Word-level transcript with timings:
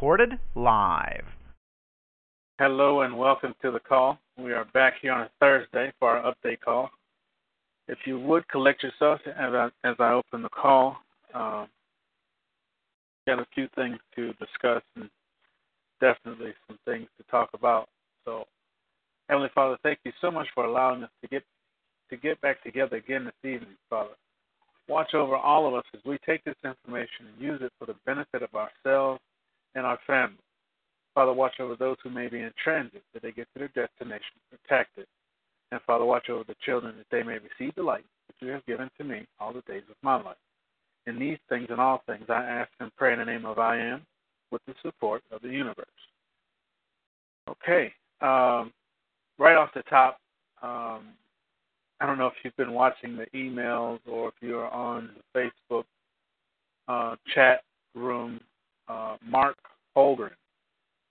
Recorded 0.00 0.38
live. 0.54 1.26
Hello 2.58 3.02
and 3.02 3.18
welcome 3.18 3.54
to 3.60 3.70
the 3.70 3.80
call. 3.80 4.18
We 4.38 4.54
are 4.54 4.64
back 4.72 4.94
here 5.02 5.12
on 5.12 5.20
a 5.20 5.30
Thursday 5.40 5.92
for 5.98 6.08
our 6.08 6.32
update 6.32 6.60
call. 6.60 6.88
If 7.86 7.98
you 8.06 8.18
would 8.18 8.48
collect 8.48 8.82
yourself 8.82 9.20
as 9.26 9.52
I, 9.52 9.68
as 9.84 9.96
I 9.98 10.12
open 10.12 10.42
the 10.42 10.48
call, 10.48 10.96
um, 11.34 11.68
got 13.26 13.40
a 13.40 13.46
few 13.54 13.68
things 13.74 13.98
to 14.16 14.32
discuss 14.32 14.82
and 14.96 15.10
definitely 16.00 16.54
some 16.66 16.78
things 16.86 17.06
to 17.18 17.30
talk 17.30 17.50
about. 17.52 17.90
So, 18.24 18.44
Heavenly 19.28 19.50
Father, 19.54 19.76
thank 19.82 19.98
you 20.06 20.12
so 20.22 20.30
much 20.30 20.46
for 20.54 20.64
allowing 20.64 21.02
us 21.02 21.10
to 21.20 21.28
get 21.28 21.42
to 22.08 22.16
get 22.16 22.40
back 22.40 22.62
together 22.62 22.96
again 22.96 23.26
this 23.26 23.34
evening, 23.52 23.76
Father. 23.90 24.14
Watch 24.88 25.12
over 25.12 25.36
all 25.36 25.68
of 25.68 25.74
us 25.74 25.84
as 25.92 26.00
we 26.06 26.16
take 26.24 26.42
this 26.44 26.56
information 26.64 27.26
and 27.34 27.38
use 27.44 27.60
it 27.62 27.72
for 27.78 27.84
the 27.84 27.96
benefit 28.06 28.42
of 28.42 28.48
ourselves 28.54 29.20
and 29.74 29.86
our 29.86 29.98
family. 30.06 30.38
Father, 31.14 31.32
watch 31.32 31.58
over 31.60 31.76
those 31.76 31.96
who 32.02 32.10
may 32.10 32.28
be 32.28 32.40
in 32.40 32.52
transit, 32.62 33.02
that 33.12 33.22
they 33.22 33.32
get 33.32 33.48
to 33.52 33.58
their 33.58 33.86
destination 33.86 34.36
protected. 34.50 35.06
And 35.72 35.80
Father, 35.86 36.04
watch 36.04 36.28
over 36.28 36.44
the 36.44 36.56
children 36.64 36.96
that 36.98 37.06
they 37.10 37.22
may 37.22 37.38
receive 37.38 37.74
the 37.74 37.82
light 37.82 38.04
that 38.28 38.44
you 38.44 38.52
have 38.52 38.64
given 38.66 38.90
to 38.98 39.04
me 39.04 39.26
all 39.38 39.52
the 39.52 39.62
days 39.62 39.82
of 39.88 39.96
my 40.02 40.16
life. 40.16 40.36
In 41.06 41.18
these 41.18 41.38
things 41.48 41.66
and 41.70 41.80
all 41.80 42.02
things, 42.06 42.24
I 42.28 42.42
ask 42.44 42.70
and 42.80 42.94
pray 42.96 43.12
in 43.12 43.18
the 43.18 43.24
name 43.24 43.44
of 43.44 43.58
I 43.58 43.78
am 43.78 44.02
with 44.50 44.62
the 44.66 44.74
support 44.82 45.22
of 45.30 45.42
the 45.42 45.48
universe. 45.48 45.86
Okay. 47.48 47.92
Um, 48.20 48.72
right 49.38 49.56
off 49.56 49.70
the 49.74 49.82
top, 49.82 50.18
um, 50.62 51.14
I 52.00 52.06
don't 52.06 52.18
know 52.18 52.26
if 52.26 52.34
you've 52.42 52.56
been 52.56 52.72
watching 52.72 53.16
the 53.16 53.26
emails 53.34 54.00
or 54.10 54.28
if 54.28 54.34
you're 54.40 54.68
on 54.70 55.10
the 55.34 55.50
Facebook 55.68 55.84
uh, 56.88 57.16
chat 57.34 57.62
room. 57.94 58.40
Uh, 58.90 59.16
Mark 59.24 59.56
Holgren, 59.96 60.34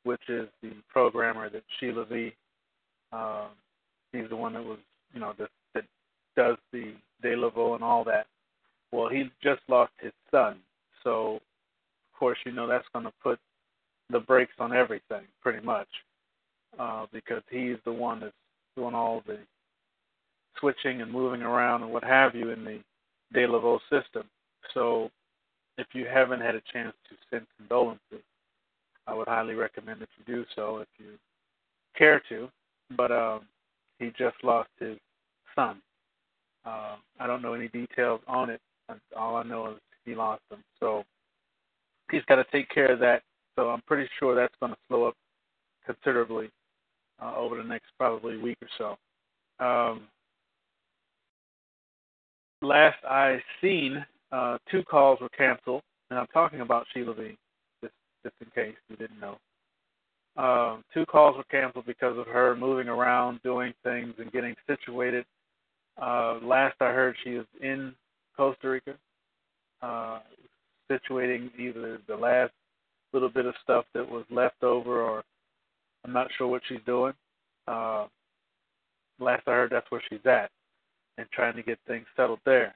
which 0.04 0.22
is 0.28 0.48
the 0.62 0.72
programmer 0.92 1.50
that 1.50 1.64
Sheila 1.80 2.06
V. 2.06 2.34
Um, 3.14 3.48
he's 4.12 4.30
the 4.30 4.36
one 4.36 4.54
that 4.54 4.64
was, 4.64 4.80
you 5.14 5.22
know, 5.22 5.34
that, 5.40 5.50
that 5.74 5.86
does 6.36 6.58
the 6.74 6.94
De 7.22 7.34
and 7.34 7.84
all 7.84 8.04
that. 8.04 8.26
Well, 8.92 9.08
he 9.08 9.30
just 9.42 9.62
lost 9.70 9.94
his 10.02 10.12
son, 10.32 10.58
so 11.04 11.36
of 11.36 12.20
course, 12.20 12.38
you 12.46 12.52
know 12.52 12.68
that's 12.68 12.88
going 12.92 13.06
to 13.06 13.14
put 13.24 13.40
the 14.10 14.20
brakes 14.20 14.54
on 14.60 14.76
everything, 14.76 15.24
pretty 15.42 15.64
much, 15.66 15.88
uh, 16.78 17.06
because 17.14 17.44
he's 17.50 17.78
the 17.86 17.94
one 17.94 18.20
that's 18.20 18.34
doing 18.76 18.96
all 18.96 19.24
the 19.26 19.38
switching 20.60 21.02
and 21.02 21.12
moving 21.12 21.44
around 21.44 21.84
and 21.84 21.94
what 21.94 22.04
have 22.04 22.36
you 22.36 22.50
in 22.50 22.66
the 22.66 22.80
De 23.34 23.80
system. 23.90 24.24
So 24.74 25.12
if 25.80 25.88
you 25.94 26.06
haven't 26.06 26.42
had 26.42 26.56
a 26.56 26.62
chance 26.72 26.94
to 27.10 27.16
send 27.30 27.46
condolences, 27.58 28.24
I 29.08 29.14
would 29.14 29.28
highly 29.28 29.56
recommend 29.56 30.02
that 30.02 30.10
you 30.18 30.36
do 30.36 30.46
so 30.56 30.78
if 30.78 30.88
you 30.98 31.14
care 31.98 32.22
to. 32.30 32.50
But 32.96 33.12
um, 33.12 33.42
he 34.00 34.12
just 34.18 34.36
lost 34.44 34.70
his 34.80 34.98
son. 35.56 35.82
Uh, 36.66 36.96
I 37.20 37.28
don't 37.28 37.42
know 37.42 37.54
any 37.54 37.68
details 37.70 38.22
on 38.28 38.50
it. 38.50 38.62
All 39.16 39.36
I 39.36 39.44
know 39.44 39.72
is 39.72 39.78
he 40.06 40.16
lost 40.16 40.42
him. 40.52 40.64
So 40.80 41.04
he's 42.12 42.24
got 42.28 42.36
to 42.36 42.46
take 42.52 42.70
care 42.70 42.92
of 42.92 43.00
that. 43.00 43.24
So 43.56 43.70
I'm 43.70 43.82
pretty 43.88 44.10
sure 44.20 44.36
that's 44.36 44.54
going 44.60 44.72
to 44.72 44.78
slow 44.88 45.06
up 45.06 45.16
considerably 45.86 46.50
uh, 47.22 47.36
over 47.36 47.58
the 47.58 47.64
next 47.64 47.88
probably 47.98 48.38
week 48.38 48.58
or 48.62 48.98
so. 49.60 49.64
Um, 49.66 50.02
last 52.62 52.98
I 53.08 53.42
seen, 53.62 54.06
uh, 54.32 54.58
two 54.70 54.84
calls 54.84 55.20
were 55.22 55.30
canceled, 55.30 55.82
and 56.10 56.20
I'm 56.20 56.28
talking 56.28 56.62
about 56.62 56.86
Sheila 56.94 57.14
V. 57.14 57.38
Just, 57.82 57.94
just 58.24 58.36
in 58.42 58.48
case 58.52 58.76
you 58.90 58.96
didn't 58.96 59.20
know. 59.20 59.38
Uh, 60.38 60.78
two 60.94 61.06
calls 61.06 61.36
were 61.36 61.44
canceled 61.46 61.86
because 61.86 62.18
of 62.18 62.28
her 62.28 62.56
moving 62.56 62.88
around, 62.88 63.42
doing 63.44 63.74
things, 63.84 64.14
and 64.20 64.32
getting 64.32 64.56
situated. 64.68 65.26
Uh, 66.02 66.40
last 66.42 66.76
I 66.80 66.92
heard, 66.92 67.16
she 67.24 67.32
is 67.32 67.46
in 67.62 67.94
Costa 68.38 68.70
Rica, 68.70 68.96
uh, 69.82 70.20
situating 70.90 71.50
either 71.60 72.00
the 72.08 72.16
last 72.16 72.54
little 73.12 73.30
bit 73.30 73.46
of 73.46 73.56
stuff 73.64 73.86
that 73.94 74.10
was 74.10 74.24
left 74.30 74.64
over, 74.64 75.02
or 75.02 75.24
I'm 76.06 76.14
not 76.14 76.28
sure 76.38 76.48
what 76.48 76.62
she's 76.70 76.80
doing. 76.86 77.14
Uh, 77.68 78.06
last 79.20 79.44
I 79.48 79.52
heard, 79.52 79.72
that's 79.72 79.90
where 79.92 80.02
she's 80.10 80.26
at 80.26 80.50
and 81.18 81.28
trying 81.32 81.56
to 81.56 81.64
get 81.64 81.80
things 81.86 82.06
settled 82.16 82.40
there. 82.46 82.76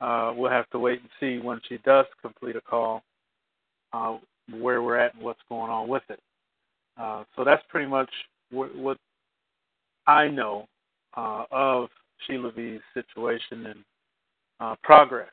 Uh, 0.00 0.32
we'll 0.34 0.50
have 0.50 0.68
to 0.70 0.78
wait 0.78 1.00
and 1.00 1.10
see 1.20 1.44
when 1.44 1.60
she 1.68 1.78
does 1.84 2.06
complete 2.22 2.56
a 2.56 2.60
call 2.60 3.02
uh, 3.92 4.16
where 4.58 4.82
we're 4.82 4.96
at 4.96 5.14
and 5.14 5.22
what's 5.22 5.40
going 5.48 5.70
on 5.70 5.88
with 5.88 6.02
it. 6.08 6.20
Uh, 6.98 7.24
so 7.36 7.44
that's 7.44 7.62
pretty 7.68 7.88
much 7.88 8.10
what, 8.50 8.74
what 8.76 8.96
I 10.06 10.28
know 10.28 10.66
uh, 11.16 11.44
of 11.50 11.88
Sheila 12.26 12.52
V's 12.52 12.80
situation 12.94 13.66
and 13.66 13.84
uh, 14.60 14.76
progress. 14.82 15.30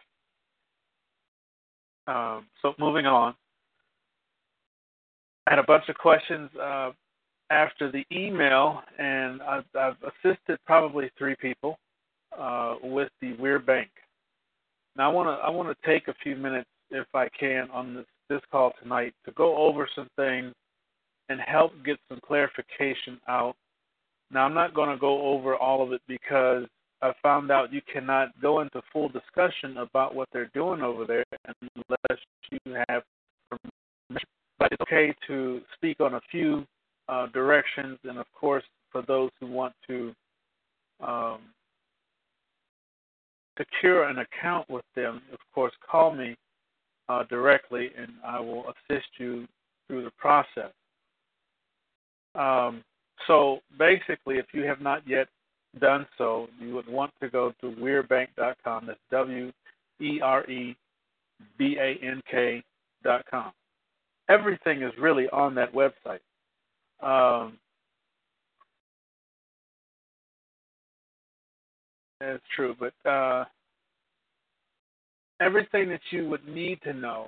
Um, 2.08 2.46
so 2.62 2.74
moving 2.80 3.06
on, 3.06 3.36
I 5.46 5.52
had 5.52 5.60
a 5.60 5.64
bunch 5.64 5.90
of 5.90 5.96
questions 5.96 6.50
uh, 6.62 6.92
after 7.50 7.92
the 7.92 8.06
email, 8.12 8.82
and 8.98 9.42
I've, 9.42 9.66
I've 9.78 9.96
assisted 10.04 10.60
probably 10.66 11.10
three 11.18 11.36
people 11.42 11.78
uh, 12.38 12.76
with 12.84 13.10
the 13.22 13.34
Were 13.34 13.60
Bank. 13.60 13.90
Now 14.98 15.12
I 15.12 15.14
want 15.14 15.28
to 15.28 15.46
I 15.46 15.50
want 15.50 15.70
to 15.70 15.88
take 15.88 16.08
a 16.08 16.16
few 16.24 16.36
minutes, 16.36 16.70
if 16.90 17.08
I 17.14 17.28
can, 17.40 17.70
on 17.72 17.94
this 17.94 18.06
this 18.30 18.42
call 18.52 18.74
tonight 18.82 19.14
to 19.26 19.32
go 19.32 19.56
over 19.56 19.88
some 19.96 20.10
things 20.18 20.54
and 21.30 21.40
help 21.40 21.72
get 21.86 21.98
some 22.10 22.20
clarification 22.26 23.20
out. 23.28 23.56
Now 24.32 24.46
I'm 24.46 24.54
not 24.54 24.74
going 24.74 24.90
to 24.90 24.98
go 24.98 25.22
over 25.22 25.56
all 25.56 25.84
of 25.84 25.94
it 25.94 26.02
because 26.08 26.66
I 27.02 27.14
found 27.22 27.52
out 27.52 27.72
you 27.72 27.82
cannot 27.92 28.30
go 28.42 28.62
into 28.62 28.82
full 28.92 29.08
discussion 29.10 29.78
about 29.78 30.16
what 30.16 30.28
they're 30.34 30.52
doing 30.54 30.82
over 30.82 31.06
there 31.06 31.24
unless 31.62 32.20
you 32.52 32.74
have 32.90 33.04
permission. 33.50 34.28
But 34.58 34.72
it's 34.72 34.82
okay 34.82 35.14
to 35.28 35.62
speak 35.76 36.00
on 36.00 36.16
a 36.16 36.22
few 36.32 36.66
uh, 37.08 37.28
directions, 37.28 38.00
and 38.04 38.18
of 38.18 38.26
course, 38.34 38.64
for 38.92 39.04
those 39.04 39.30
who 39.40 39.48
want 39.48 39.74
to 39.88 40.14
um, 41.00 41.42
secure 43.58 44.04
an 44.04 44.20
account 44.20 44.70
with 44.70 44.86
them, 44.96 45.22
of 45.34 45.40
course, 45.54 45.74
call 45.90 46.14
me 46.14 46.36
uh, 47.10 47.24
directly 47.30 47.90
and 47.98 48.12
I 48.26 48.40
will 48.40 48.66
assist 48.90 49.08
you 49.18 49.48
through 49.88 50.04
the 50.04 50.12
process. 50.12 50.72
Um, 52.36 52.84
so 53.26 53.60
basically, 53.80 54.38
if 54.38 54.46
you 54.54 54.64
have 54.64 54.82
not 54.82 55.08
yet 55.08 55.28
done 55.80 56.06
so, 56.18 56.48
you 56.60 56.74
would 56.76 56.88
want 56.88 57.12
to 57.22 57.30
go 57.30 57.54
to 57.62 57.68
werebank.com. 57.68 58.86
That's 58.86 59.00
W 59.12 59.52
E 60.00 60.20
R 60.22 60.50
E 60.50 60.76
B 61.58 61.78
A 61.80 61.98
N 62.06 62.22
K.com. 62.30 63.52
Everything 64.30 64.84
is 64.84 64.92
really 65.00 65.28
on 65.30 65.56
that 65.56 65.74
website. 65.74 66.20
Um, 67.02 67.58
That's 72.20 72.44
true, 72.56 72.76
but 72.80 72.94
uh, 73.10 73.46
everything 75.40 75.90
that 75.90 76.02
you 76.12 76.28
would 76.30 76.48
need 76.48 76.82
to 76.84 76.94
know 76.94 77.28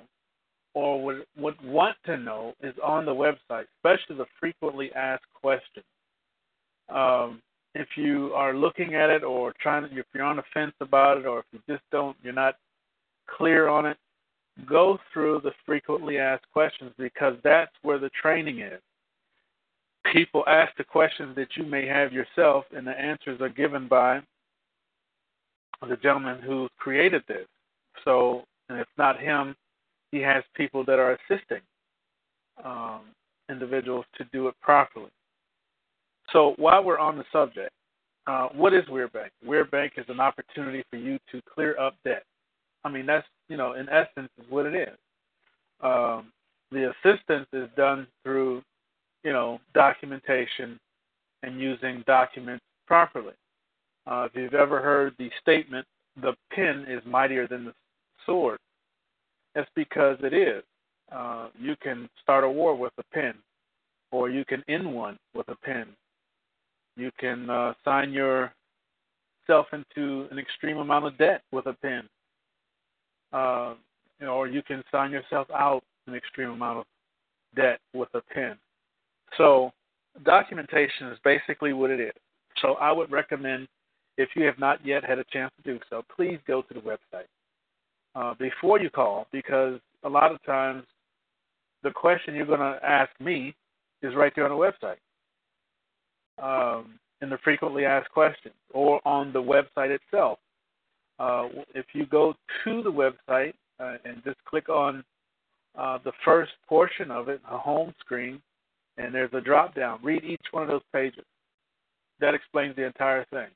or 0.74 1.02
would, 1.02 1.24
would 1.36 1.60
want 1.64 1.96
to 2.06 2.16
know 2.16 2.54
is 2.62 2.74
on 2.84 3.04
the 3.04 3.14
website, 3.14 3.64
especially 3.78 4.16
the 4.16 4.26
frequently 4.38 4.92
asked 4.94 5.24
questions. 5.34 5.84
Um, 6.88 7.40
if 7.74 7.88
you 7.96 8.32
are 8.34 8.54
looking 8.54 8.94
at 8.94 9.10
it 9.10 9.22
or 9.22 9.52
trying 9.60 9.88
to, 9.88 9.98
if 9.98 10.06
you're 10.12 10.24
on 10.24 10.36
the 10.36 10.42
fence 10.52 10.74
about 10.80 11.18
it, 11.18 11.26
or 11.26 11.40
if 11.40 11.44
you 11.52 11.60
just 11.68 11.84
don't, 11.92 12.16
you're 12.22 12.32
not 12.32 12.56
clear 13.28 13.68
on 13.68 13.86
it, 13.86 13.96
go 14.68 14.98
through 15.12 15.40
the 15.42 15.52
frequently 15.64 16.18
asked 16.18 16.50
questions 16.52 16.92
because 16.98 17.34
that's 17.44 17.72
where 17.82 17.98
the 17.98 18.10
training 18.20 18.60
is. 18.60 18.80
People 20.12 20.44
ask 20.46 20.76
the 20.76 20.84
questions 20.84 21.36
that 21.36 21.48
you 21.56 21.64
may 21.64 21.86
have 21.86 22.12
yourself, 22.12 22.64
and 22.74 22.86
the 22.86 22.98
answers 22.98 23.40
are 23.40 23.48
given 23.48 23.86
by 23.86 24.20
the 25.88 25.96
gentleman 25.96 26.40
who 26.42 26.68
created 26.78 27.22
this. 27.28 27.46
So 28.04 28.44
and 28.68 28.78
if 28.78 28.86
not 28.96 29.20
him, 29.20 29.54
he 30.12 30.18
has 30.18 30.44
people 30.54 30.84
that 30.84 30.98
are 30.98 31.12
assisting 31.12 31.60
um, 32.64 33.02
individuals 33.48 34.04
to 34.16 34.24
do 34.32 34.48
it 34.48 34.54
properly. 34.60 35.10
So 36.32 36.54
while 36.56 36.84
we're 36.84 36.98
on 36.98 37.18
the 37.18 37.24
subject, 37.32 37.72
uh, 38.26 38.48
what 38.54 38.72
is 38.72 38.88
Were 38.88 39.08
Bank? 39.08 39.32
Were 39.44 39.64
Bank 39.64 39.94
is 39.96 40.04
an 40.08 40.20
opportunity 40.20 40.84
for 40.90 40.96
you 40.96 41.18
to 41.32 41.40
clear 41.52 41.78
up 41.78 41.94
debt. 42.04 42.24
I 42.84 42.88
mean, 42.88 43.06
that's 43.06 43.26
you 43.48 43.56
know, 43.56 43.72
in 43.72 43.88
essence, 43.88 44.30
is 44.38 44.46
what 44.48 44.66
it 44.66 44.74
is. 44.74 44.96
Um, 45.80 46.32
the 46.70 46.92
assistance 46.92 47.48
is 47.52 47.68
done 47.76 48.06
through, 48.22 48.62
you 49.24 49.32
know, 49.32 49.60
documentation 49.74 50.78
and 51.42 51.60
using 51.60 52.04
documents 52.06 52.64
properly. 52.86 53.34
Uh, 54.06 54.28
if 54.30 54.36
you've 54.36 54.54
ever 54.54 54.80
heard 54.80 55.14
the 55.18 55.30
statement, 55.40 55.86
"The 56.22 56.36
pen 56.52 56.84
is 56.86 57.04
mightier 57.04 57.48
than 57.48 57.64
the 57.64 57.74
sword," 58.30 58.58
that's 59.54 59.70
because 59.74 60.16
it 60.22 60.32
is. 60.32 60.62
Uh, 61.10 61.48
you 61.58 61.74
can 61.82 62.08
start 62.22 62.44
a 62.44 62.48
war 62.48 62.76
with 62.76 62.92
a 62.98 63.02
pen, 63.12 63.34
or 64.12 64.30
you 64.30 64.44
can 64.44 64.62
end 64.68 64.94
one 64.94 65.18
with 65.34 65.48
a 65.48 65.56
pen. 65.56 65.86
You 66.96 67.10
can 67.18 67.50
uh, 67.50 67.72
sign 67.84 68.12
yourself 68.12 69.66
into 69.72 70.28
an 70.30 70.38
extreme 70.38 70.76
amount 70.76 71.06
of 71.06 71.18
debt 71.18 71.42
with 71.50 71.66
a 71.66 71.72
pen, 71.72 72.08
uh, 73.32 73.74
or 74.28 74.46
you 74.46 74.62
can 74.62 74.84
sign 74.92 75.10
yourself 75.10 75.48
out 75.50 75.82
an 76.06 76.14
extreme 76.14 76.50
amount 76.50 76.78
of 76.78 76.84
debt 77.56 77.80
with 77.92 78.08
a 78.14 78.20
pen. 78.32 78.56
So 79.36 79.72
documentation 80.24 81.08
is 81.08 81.18
basically 81.24 81.72
what 81.72 81.90
it 81.90 82.00
is. 82.00 82.12
So 82.62 82.74
I 82.74 82.92
would 82.92 83.10
recommend, 83.10 83.66
if 84.16 84.28
you 84.36 84.44
have 84.44 84.58
not 84.58 84.84
yet 84.86 85.04
had 85.04 85.18
a 85.18 85.24
chance 85.32 85.50
to 85.56 85.72
do 85.72 85.80
so, 85.88 86.02
please 86.14 86.38
go 86.46 86.62
to 86.62 86.74
the 86.74 86.80
website 86.80 87.26
uh, 88.14 88.34
before 88.38 88.80
you 88.80 88.90
call 88.90 89.26
because 89.32 89.80
a 90.04 90.08
lot 90.08 90.32
of 90.32 90.42
times 90.44 90.84
the 91.82 91.90
question 91.90 92.34
you're 92.34 92.46
going 92.46 92.60
to 92.60 92.78
ask 92.82 93.10
me 93.20 93.54
is 94.02 94.14
right 94.14 94.32
there 94.34 94.48
on 94.48 94.50
the 94.50 94.72
website 94.86 94.96
um, 96.42 96.98
in 97.22 97.28
the 97.28 97.38
frequently 97.44 97.84
asked 97.84 98.10
questions 98.10 98.54
or 98.72 99.00
on 99.06 99.32
the 99.32 99.42
website 99.42 99.90
itself. 99.90 100.38
Uh, 101.18 101.48
if 101.74 101.84
you 101.92 102.06
go 102.06 102.34
to 102.64 102.82
the 102.82 102.90
website 102.90 103.52
uh, 103.78 103.96
and 104.04 104.22
just 104.24 104.42
click 104.44 104.68
on 104.68 105.04
uh, 105.78 105.98
the 106.04 106.12
first 106.24 106.52
portion 106.68 107.10
of 107.10 107.28
it, 107.28 107.40
a 107.50 107.58
home 107.58 107.92
screen, 108.00 108.40
and 108.96 109.14
there's 109.14 109.32
a 109.34 109.40
drop 109.40 109.74
down. 109.74 109.98
Read 110.02 110.24
each 110.24 110.40
one 110.50 110.62
of 110.62 110.68
those 110.68 110.82
pages. 110.92 111.24
That 112.20 112.34
explains 112.34 112.76
the 112.76 112.84
entire 112.84 113.24
thing, 113.26 113.48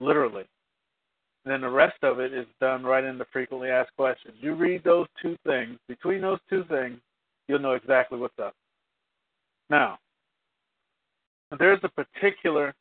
literally. 0.00 0.44
Then 1.44 1.60
the 1.60 1.68
rest 1.68 2.02
of 2.02 2.20
it 2.20 2.32
is 2.32 2.46
done 2.60 2.84
right 2.84 3.04
in 3.04 3.18
the 3.18 3.26
frequently 3.32 3.68
asked 3.68 3.94
questions. 3.96 4.34
You 4.40 4.54
read 4.54 4.82
those 4.82 5.06
two 5.20 5.36
things. 5.46 5.78
Between 5.88 6.22
those 6.22 6.38
two 6.48 6.64
things, 6.64 6.98
you'll 7.48 7.58
know 7.58 7.72
exactly 7.72 8.18
what's 8.18 8.38
up. 8.38 8.54
Now, 9.68 9.98
there's 11.58 11.80
a 11.82 11.88
particular 11.88 12.74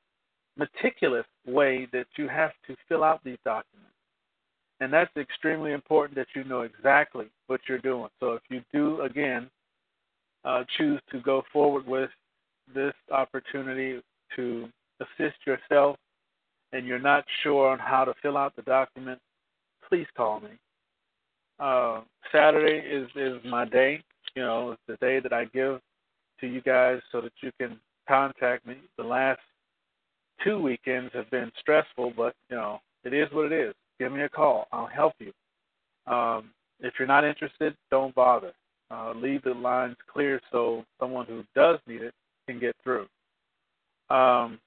meticulous 0.57 1.25
way 1.45 1.87
that 1.91 2.07
you 2.17 2.27
have 2.27 2.51
to 2.67 2.75
fill 2.87 3.03
out 3.03 3.21
these 3.23 3.37
documents. 3.43 3.89
And 4.79 4.91
that's 4.91 5.15
extremely 5.17 5.71
important 5.71 6.15
that 6.17 6.27
you 6.35 6.43
know 6.43 6.61
exactly 6.61 7.27
what 7.47 7.61
you're 7.67 7.79
doing. 7.79 8.09
So 8.19 8.33
if 8.33 8.41
you 8.49 8.61
do, 8.73 9.01
again, 9.01 9.49
uh, 10.45 10.63
choose 10.77 10.99
to 11.11 11.21
go 11.21 11.43
forward 11.51 11.87
with 11.87 12.09
this 12.73 12.93
opportunity 13.11 14.01
to 14.35 14.69
assist 14.99 15.37
yourself 15.45 15.97
and 16.73 16.87
you're 16.87 16.99
not 16.99 17.23
sure 17.43 17.69
on 17.69 17.79
how 17.79 18.03
to 18.03 18.13
fill 18.21 18.35
out 18.35 18.55
the 18.55 18.63
document, 18.63 19.19
please 19.87 20.07
call 20.17 20.41
me. 20.41 20.49
Uh, 21.59 22.01
Saturday 22.31 22.79
is, 22.79 23.07
is 23.15 23.39
my 23.45 23.63
day. 23.63 24.03
You 24.35 24.41
know, 24.41 24.71
it's 24.71 24.81
the 24.87 24.97
day 25.05 25.19
that 25.19 25.31
I 25.31 25.45
give 25.45 25.79
to 26.41 26.47
you 26.47 26.61
guys 26.61 26.99
so 27.11 27.21
that 27.21 27.31
you 27.41 27.51
can 27.59 27.79
contact 28.07 28.65
me. 28.65 28.77
The 28.97 29.03
last 29.03 29.39
two 30.43 30.59
weekends 30.59 31.13
have 31.13 31.29
been 31.29 31.51
stressful, 31.59 32.13
but 32.17 32.35
you 32.49 32.57
know, 32.57 32.79
it 33.03 33.13
is 33.13 33.27
what 33.31 33.51
it 33.51 33.53
is. 33.53 33.75
Give 33.99 34.11
me 34.11 34.23
a 34.23 34.29
call. 34.29 34.67
I'll 34.71 34.87
help 34.87 35.13
you. 35.19 35.31
Um, 36.11 36.49
if 36.79 36.95
you're 36.97 37.07
not 37.07 37.23
interested, 37.23 37.77
don't 37.91 38.15
bother. 38.15 38.51
Uh, 38.89 39.13
leave 39.15 39.43
the 39.43 39.53
lines 39.53 39.95
clear 40.11 40.41
so 40.51 40.83
someone 40.99 41.25
who 41.27 41.43
does 41.55 41.79
need 41.87 42.01
it 42.01 42.13
can 42.47 42.59
get 42.59 42.75
through. 42.83 43.07
Um, 44.09 44.59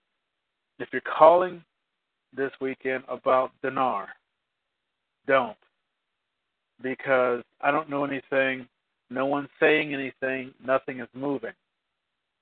if 0.78 0.88
you're 0.92 1.02
calling 1.02 1.62
this 2.34 2.50
weekend 2.60 3.04
about 3.08 3.50
dinar, 3.62 4.08
don't. 5.26 5.56
Because 6.82 7.42
I 7.60 7.70
don't 7.70 7.88
know 7.88 8.04
anything, 8.04 8.66
no 9.10 9.26
one's 9.26 9.48
saying 9.60 9.94
anything, 9.94 10.52
nothing 10.64 11.00
is 11.00 11.08
moving. 11.14 11.52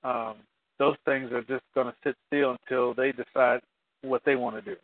Um, 0.03 0.35
those 0.77 0.97
things 1.05 1.31
are 1.31 1.41
just 1.41 1.63
going 1.73 1.87
to 1.87 1.95
sit 2.03 2.15
still 2.27 2.57
until 2.61 2.93
they 2.93 3.11
decide 3.11 3.61
what 4.01 4.21
they 4.25 4.35
want 4.35 4.55
to 4.55 4.61
do. 4.61 4.75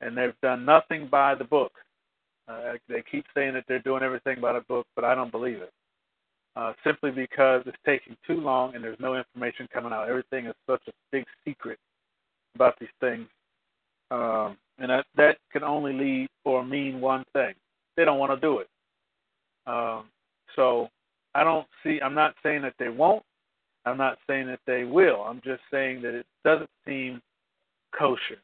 And 0.00 0.16
they've 0.16 0.38
done 0.42 0.64
nothing 0.64 1.08
by 1.10 1.34
the 1.34 1.44
book. 1.44 1.72
Uh, 2.48 2.72
they 2.88 3.02
keep 3.10 3.24
saying 3.34 3.54
that 3.54 3.64
they're 3.68 3.78
doing 3.80 4.02
everything 4.02 4.40
by 4.40 4.52
the 4.52 4.62
book, 4.62 4.86
but 4.96 5.04
I 5.04 5.14
don't 5.14 5.30
believe 5.30 5.58
it. 5.58 5.72
Uh, 6.56 6.72
simply 6.84 7.12
because 7.12 7.62
it's 7.66 7.76
taking 7.86 8.16
too 8.26 8.40
long 8.40 8.74
and 8.74 8.82
there's 8.82 8.98
no 8.98 9.14
information 9.14 9.68
coming 9.72 9.92
out. 9.92 10.08
Everything 10.08 10.46
is 10.46 10.54
such 10.68 10.82
a 10.88 10.92
big 11.12 11.24
secret 11.44 11.78
about 12.56 12.74
these 12.80 12.88
things. 12.98 13.28
Um, 14.10 14.56
and 14.78 14.90
that, 14.90 15.06
that 15.16 15.36
can 15.52 15.62
only 15.62 15.92
lead 15.92 16.28
or 16.44 16.64
mean 16.64 17.00
one 17.00 17.24
thing. 17.32 17.54
They 17.96 18.04
don't 18.04 18.18
want 18.18 18.32
to 18.32 18.40
do 18.40 18.58
it. 18.58 18.68
Um, 19.66 20.04
so 20.56 20.88
I 21.34 21.44
don't 21.44 21.66
see, 21.82 22.00
I'm 22.02 22.14
not 22.14 22.34
saying 22.42 22.62
that 22.62 22.74
they 22.78 22.88
won't. 22.88 23.22
I'm 23.86 23.96
not 23.96 24.18
saying 24.26 24.46
that 24.46 24.60
they 24.66 24.84
will. 24.84 25.22
I'm 25.22 25.40
just 25.44 25.62
saying 25.70 26.02
that 26.02 26.14
it 26.14 26.26
doesn't 26.44 26.70
seem 26.86 27.20
kosher. 27.96 28.38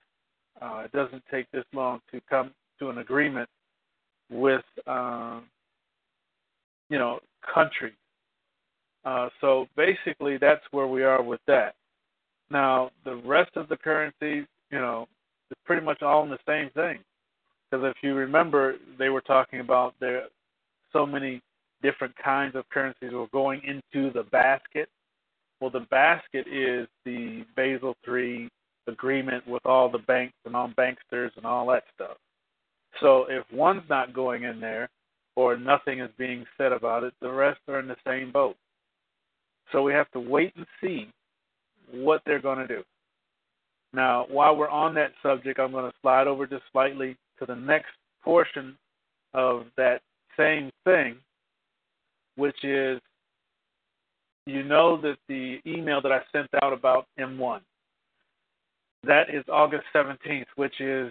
Uh, 0.60 0.82
it 0.84 0.92
doesn't 0.92 1.22
take 1.30 1.50
this 1.50 1.64
long 1.74 2.00
to 2.10 2.20
come 2.28 2.52
to 2.78 2.90
an 2.90 2.98
agreement 2.98 3.48
with, 4.30 4.64
um, 4.86 5.44
you 6.88 6.98
know, 6.98 7.20
countries. 7.52 7.92
Uh, 9.04 9.28
so 9.40 9.66
basically, 9.76 10.36
that's 10.38 10.64
where 10.70 10.86
we 10.86 11.02
are 11.04 11.22
with 11.22 11.40
that. 11.46 11.74
Now, 12.50 12.90
the 13.04 13.16
rest 13.16 13.50
of 13.56 13.68
the 13.68 13.76
currencies, 13.76 14.46
you 14.70 14.78
know, 14.78 15.06
it's 15.50 15.60
pretty 15.64 15.84
much 15.84 16.02
all 16.02 16.22
in 16.24 16.30
the 16.30 16.38
same 16.46 16.70
thing. 16.70 16.98
Because 17.70 17.86
if 17.86 17.96
you 18.02 18.14
remember, 18.14 18.76
they 18.98 19.08
were 19.08 19.20
talking 19.20 19.60
about 19.60 19.94
there 20.00 20.24
so 20.92 21.04
many 21.04 21.42
different 21.82 22.14
kinds 22.16 22.54
of 22.54 22.68
currencies 22.70 23.12
were 23.12 23.26
going 23.32 23.60
into 23.64 24.12
the 24.12 24.22
basket 24.24 24.88
well, 25.60 25.70
the 25.70 25.86
basket 25.90 26.46
is 26.48 26.86
the 27.04 27.44
Basel 27.56 27.96
III 28.06 28.48
agreement 28.86 29.46
with 29.46 29.64
all 29.64 29.90
the 29.90 29.98
banks 29.98 30.34
and 30.44 30.54
all 30.54 30.70
banksters 30.78 31.30
and 31.36 31.46
all 31.46 31.66
that 31.68 31.84
stuff. 31.94 32.16
So 33.00 33.26
if 33.28 33.44
one's 33.52 33.88
not 33.88 34.14
going 34.14 34.44
in 34.44 34.60
there 34.60 34.88
or 35.34 35.56
nothing 35.56 36.00
is 36.00 36.10
being 36.18 36.44
said 36.56 36.72
about 36.72 37.04
it, 37.04 37.14
the 37.20 37.30
rest 37.30 37.60
are 37.68 37.80
in 37.80 37.88
the 37.88 37.96
same 38.06 38.32
boat. 38.32 38.56
So 39.72 39.82
we 39.82 39.92
have 39.92 40.10
to 40.12 40.20
wait 40.20 40.54
and 40.56 40.66
see 40.80 41.08
what 41.90 42.22
they're 42.24 42.40
going 42.40 42.58
to 42.58 42.66
do. 42.66 42.82
Now, 43.96 44.26
while 44.28 44.54
we're 44.54 44.68
on 44.68 44.94
that 44.96 45.12
subject, 45.22 45.58
I'm 45.58 45.72
going 45.72 45.90
to 45.90 45.96
slide 46.02 46.26
over 46.26 46.46
just 46.46 46.64
slightly 46.70 47.16
to 47.38 47.46
the 47.46 47.54
next 47.56 47.92
portion 48.22 48.76
of 49.32 49.64
that 49.78 50.02
same 50.36 50.70
thing, 50.84 51.16
which 52.36 52.62
is 52.62 53.00
you 54.44 54.62
know 54.62 55.00
that 55.00 55.16
the 55.28 55.60
email 55.66 56.02
that 56.02 56.12
I 56.12 56.20
sent 56.30 56.48
out 56.62 56.74
about 56.74 57.06
M1, 57.18 57.60
that 59.04 59.30
is 59.32 59.42
August 59.50 59.84
17th, 59.94 60.44
which 60.56 60.78
is 60.78 61.10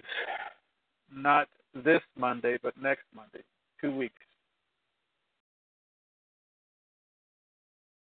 not 1.12 1.48
this 1.74 2.00
Monday, 2.16 2.56
but 2.62 2.80
next 2.80 3.02
Monday, 3.14 3.42
two 3.80 3.94
weeks. 3.94 4.14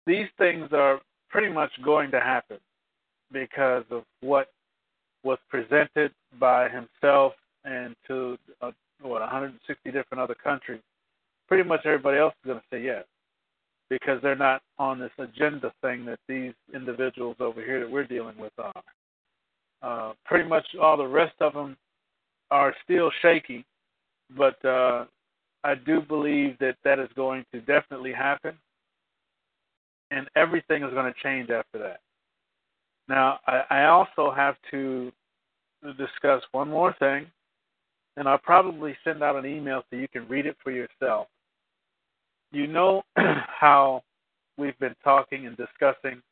These 0.09 0.27
things 0.39 0.71
are 0.73 1.01
pretty 1.31 1.53
much 1.53 1.71
going 1.85 2.11
to 2.11 2.19
happen 2.19 2.59
because 3.33 3.85
of 3.91 4.03
what 4.21 4.49
was 5.25 5.39
presented 5.49 6.13
by 6.39 6.69
himself 6.69 7.33
and 7.65 7.95
to 8.07 8.37
uh, 8.61 8.71
what 9.01 9.21
160 9.21 9.91
different 9.91 10.21
other 10.21 10.35
countries. 10.35 10.81
Pretty 11.49 11.69
much 11.69 11.81
everybody 11.85 12.19
else 12.19 12.35
is 12.43 12.49
going 12.49 12.59
to 12.59 12.65
say 12.71 12.83
yes 12.83 13.05
because 13.91 14.21
they're 14.23 14.35
not 14.35 14.63
on 14.79 14.99
this 14.99 15.11
agenda 15.19 15.73
thing 15.83 16.05
that 16.07 16.19
these 16.27 16.55
individuals 16.75 17.37
over 17.41 17.63
here 17.63 17.81
that 17.81 17.91
we're 17.91 18.07
dealing 18.07 18.37
with 18.39 18.53
are. 18.59 18.83
Uh, 19.83 20.13
pretty 20.25 20.49
much 20.49 20.65
all 20.81 20.97
the 20.97 21.07
rest 21.07 21.35
of 21.41 21.53
them 21.55 21.77
are 22.51 22.75
still 22.85 23.11
shaky, 23.21 23.65
but 24.37 24.65
uh, 24.65 25.05
I 25.65 25.75
do 25.75 26.01
believe 26.01 26.57
that 26.61 26.77
that 26.85 26.99
is 26.99 27.09
going 27.17 27.45
to 27.53 27.61
definitely 27.61 28.13
happen, 28.13 28.57
and 30.11 30.29
everything 30.37 30.85
is 30.85 30.95
going 30.95 31.13
to 31.13 31.21
change 31.23 31.51
after 31.51 31.79
that. 31.81 32.01
Now, 33.09 33.41
I, 33.47 33.63
I 33.71 33.85
also 33.87 34.33
have 34.35 34.57
to 34.71 35.13
discuss 35.99 36.43
one 36.53 36.69
more 36.69 36.95
thing, 36.99 37.27
and 38.17 38.29
I'll 38.29 38.39
probably 38.39 38.97
send 39.05 39.23
out 39.23 39.37
an 39.37 39.47
email 39.47 39.83
so 39.91 39.97
you 39.97 40.09
can 40.09 40.29
read 40.29 40.47
it 40.47 40.57
for 40.63 40.71
yourself. 40.71 41.27
You 42.53 42.67
know 42.67 43.03
how 43.17 44.03
we've 44.59 44.79
been 44.79 44.95
talking 45.03 45.47
and 45.47 45.57
discussing 45.57 46.23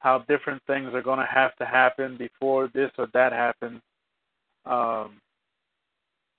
how 0.00 0.24
different 0.28 0.62
things 0.66 0.92
are 0.94 1.02
going 1.02 1.18
to 1.18 1.28
have 1.32 1.54
to 1.56 1.64
happen 1.64 2.16
before 2.16 2.68
this 2.74 2.90
or 2.98 3.08
that 3.14 3.32
happens. 3.32 3.80
Um, 4.66 5.20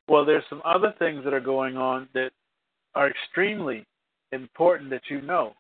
well, 0.08 0.26
there's 0.26 0.44
some 0.50 0.62
other 0.66 0.94
things 1.00 1.24
that 1.24 1.34
are 1.34 1.40
going 1.40 1.78
on 1.78 2.10
that 2.14 2.32
are 2.94 3.10
extremely 3.10 3.86
important 4.32 4.90
that 4.90 5.04
you 5.10 5.22
know. 5.22 5.54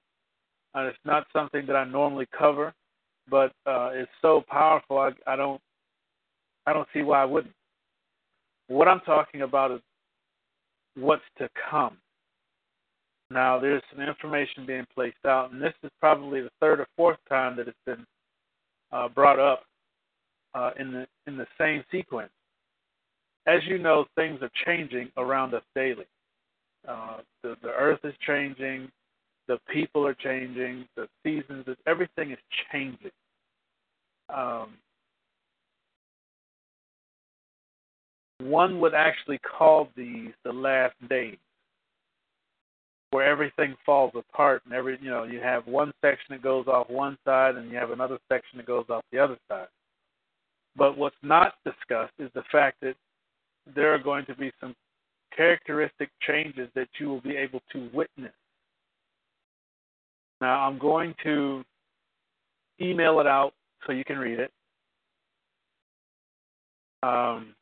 And 0.74 0.88
it's 0.88 0.98
not 1.06 1.27
something 1.32 1.65
that 1.68 1.75
I 1.75 1.86
normally 1.86 2.27
cover, 2.38 2.74
but 3.30 3.51
uh, 3.65 3.89
it's 3.94 4.12
so 4.22 4.44
powerful. 4.50 4.98
I, 4.98 5.12
I 5.27 5.36
don't, 5.36 5.62
I 6.65 6.74
don't 6.74 6.88
see 6.94 7.01
why 7.01 7.22
I 7.22 7.25
wouldn't. 7.25 7.53
What 8.68 8.88
I'm 8.88 9.01
talking 9.01 9.42
about 9.42 9.72
is 9.72 9.82
what's 10.96 11.24
to 11.38 11.50
come. 11.70 11.98
Now, 13.30 13.60
there's 13.60 13.82
some 13.92 14.01
information 14.01 14.65
being 14.65 14.86
placed 14.94 15.25
out, 15.25 15.51
and 15.51 15.62
this 15.62 15.74
is 15.84 15.89
probably 16.00 16.42
the 16.42 16.51
third 16.60 16.80
or 16.80 16.88
fourth 16.96 17.18
time 17.27 17.56
that 17.58 17.68
it's 17.68 17.77
been 17.86 18.06
uh, 18.92 19.10
brought 19.10 19.39
up 19.39 19.63
uh, 20.53 20.72
in 20.80 20.92
the 20.92 21.08
in 21.25 21.38
the 21.38 21.48
same 21.60 21.84
sequence. 21.92 22.30
As 23.48 23.62
you 23.65 23.80
know, 23.80 24.06
things 24.15 24.39
are 24.42 24.51
changing 24.65 25.10
around 25.18 25.53
us 25.53 25.63
daily. 25.75 26.06
Uh, 26.88 27.18
the 27.42 27.56
the 27.63 27.70
earth 27.70 28.00
is 28.03 28.13
changing, 28.25 28.89
the 29.47 29.57
people 29.71 30.05
are 30.07 30.13
changing, 30.13 30.88
the 30.95 31.07
seasons, 31.23 31.65
everything 31.85 32.31
is 32.31 32.38
changing. 32.71 33.12
Um, 34.33 34.77
one 38.39 38.79
would 38.79 38.93
actually 38.93 39.39
call 39.39 39.89
these 39.95 40.31
the 40.43 40.51
last 40.51 40.95
days 41.09 41.38
where 43.12 43.25
everything 43.25 43.75
falls 43.85 44.12
apart 44.15 44.63
and 44.65 44.73
every 44.73 44.97
you 45.01 45.09
know 45.09 45.23
you 45.23 45.39
have 45.39 45.65
one 45.67 45.93
section 46.01 46.25
that 46.31 46.41
goes 46.41 46.67
off 46.67 46.89
one 46.89 47.17
side 47.23 47.55
and 47.55 47.71
you 47.71 47.77
have 47.77 47.91
another 47.91 48.17
section 48.27 48.57
that 48.57 48.65
goes 48.65 48.85
off 48.89 49.03
the 49.12 49.19
other 49.19 49.38
side 49.47 49.67
but 50.75 50.97
what's 50.97 51.15
not 51.21 51.53
discussed 51.63 52.13
is 52.17 52.29
the 52.33 52.43
fact 52.51 52.77
that 52.81 52.95
there 53.75 53.93
are 53.93 54.00
going 54.00 54.25
to 54.25 54.35
be 54.35 54.51
some 54.59 54.75
characteristic 55.35 56.09
changes 56.27 56.69
that 56.75 56.88
you 57.00 57.07
will 57.07 57.21
be 57.21 57.38
able 57.38 57.62
to 57.71 57.89
witness 57.93 58.33
now 60.42 60.68
i'm 60.68 60.78
going 60.80 61.13
to 61.24 61.63
email 62.82 63.20
it 63.20 63.28
out 63.28 63.54
so 63.86 63.94
you 63.94 64.04
can 64.04 64.18
read 64.18 64.40
it. 64.40 64.52
Um, 67.02 67.54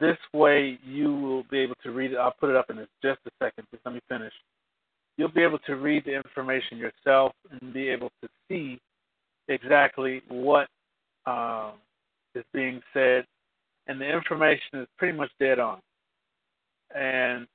this 0.00 0.16
way 0.32 0.78
you 0.84 1.12
will 1.12 1.44
be 1.50 1.58
able 1.58 1.74
to 1.82 1.90
read 1.90 2.12
it. 2.12 2.16
I'll 2.16 2.34
put 2.38 2.50
it 2.50 2.56
up 2.56 2.70
in 2.70 2.76
just 3.02 3.18
a 3.26 3.30
second. 3.42 3.66
Just 3.72 3.84
let 3.84 3.94
me 3.94 4.00
finish. 4.08 4.32
You'll 5.16 5.32
be 5.32 5.42
able 5.42 5.58
to 5.60 5.74
read 5.74 6.04
the 6.04 6.14
information 6.14 6.78
yourself 6.78 7.32
and 7.50 7.72
be 7.72 7.88
able 7.88 8.10
to 8.22 8.28
see 8.48 8.80
exactly 9.48 10.22
what 10.28 10.68
uh, 11.26 11.72
is 12.36 12.44
being 12.52 12.80
said, 12.94 13.24
and 13.88 14.00
the 14.00 14.08
information 14.08 14.80
is 14.80 14.86
pretty 14.96 15.16
much 15.16 15.30
dead 15.40 15.58
on. 15.58 15.80
And 16.94 17.48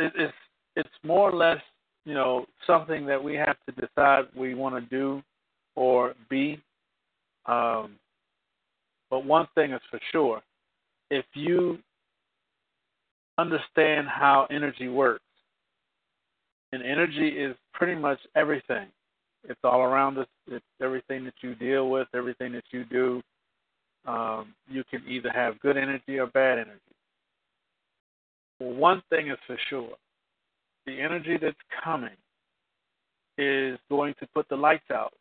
it, 0.00 0.12
it's 0.16 0.34
it's 0.74 0.88
more 1.04 1.30
or 1.30 1.36
less 1.36 1.62
you 2.06 2.14
know 2.14 2.46
something 2.66 3.04
that 3.04 3.22
we 3.22 3.34
have 3.34 3.56
to 3.66 3.72
decide 3.72 4.24
we 4.34 4.54
want 4.54 4.76
to 4.76 4.96
do 4.96 5.22
or 5.74 6.14
be. 6.30 6.62
Um, 7.44 7.96
but 9.10 9.26
one 9.26 9.46
thing 9.54 9.72
is 9.72 9.80
for 9.90 10.00
sure: 10.12 10.40
if 11.10 11.26
you 11.34 11.78
understand 13.38 14.06
how 14.08 14.46
energy 14.50 14.88
works 14.88 15.22
and 16.72 16.82
energy 16.82 17.28
is 17.28 17.54
pretty 17.74 18.00
much 18.00 18.18
everything. 18.34 18.86
It's 19.48 19.60
all 19.62 19.82
around 19.82 20.18
us. 20.18 20.26
It's 20.48 20.64
everything 20.82 21.24
that 21.24 21.34
you 21.40 21.54
deal 21.54 21.90
with, 21.90 22.08
everything 22.14 22.52
that 22.52 22.64
you 22.70 22.84
do. 22.84 23.22
Um, 24.06 24.54
you 24.68 24.84
can 24.90 25.02
either 25.08 25.30
have 25.30 25.60
good 25.60 25.76
energy 25.76 26.18
or 26.18 26.26
bad 26.28 26.58
energy. 26.58 26.80
Well, 28.60 28.72
one 28.72 29.02
thing 29.10 29.28
is 29.28 29.38
for 29.46 29.58
sure 29.68 29.90
the 30.86 31.00
energy 31.00 31.36
that's 31.40 31.56
coming 31.82 32.16
is 33.38 33.78
going 33.90 34.14
to 34.20 34.26
put 34.34 34.48
the 34.48 34.56
lights 34.56 34.90
out 34.92 35.12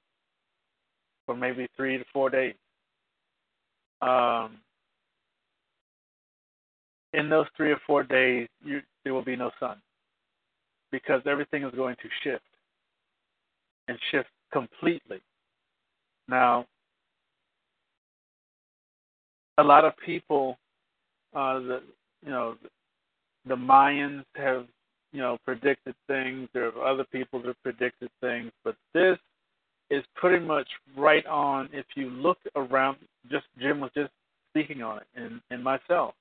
for 1.26 1.36
maybe 1.36 1.68
three 1.76 1.98
to 1.98 2.04
four 2.14 2.30
days. 2.30 2.56
Um, 4.02 4.58
in 7.14 7.30
those 7.30 7.48
three 7.58 7.72
or 7.72 7.80
four 7.88 8.04
days, 8.04 8.48
you, 8.64 8.82
there 9.04 9.14
will 9.14 9.24
be 9.24 9.36
no 9.36 9.52
sun 9.60 9.78
because 10.92 11.22
everything 11.26 11.64
is 11.64 11.74
going 11.76 11.96
to 11.96 12.10
shift 12.24 12.44
and 13.88 13.98
shift 14.12 14.30
completely. 14.52 15.22
Now, 16.28 16.66
a 19.58 19.64
lot 19.64 19.86
of 19.86 19.94
people, 20.06 20.58
uh, 21.36 21.60
the 21.60 21.82
you 22.24 22.32
know, 22.32 22.56
the 23.48 23.56
Mayans 23.56 24.24
have 24.36 24.66
you 25.16 25.22
know 25.22 25.38
predicted 25.46 25.96
things. 26.08 26.50
There 26.54 26.68
are 26.68 26.86
other 26.86 27.06
people 27.06 27.40
that 27.40 27.48
have 27.48 27.64
predicted 27.64 28.10
things, 28.20 28.52
but 28.66 28.76
this 28.94 29.18
is 29.90 30.04
pretty 30.16 30.46
much 30.46 30.68
right 30.98 31.26
on. 31.26 31.70
If 31.72 31.86
you 31.96 32.10
look 32.10 32.38
around, 32.58 32.98
just 33.32 33.46
Jim 33.58 33.80
was 33.80 33.92
just 33.96 34.12
speaking 34.52 34.84
on 34.84 34.98
it, 34.98 35.08
and 35.16 35.40
and 35.52 35.64
myself, 35.64 36.16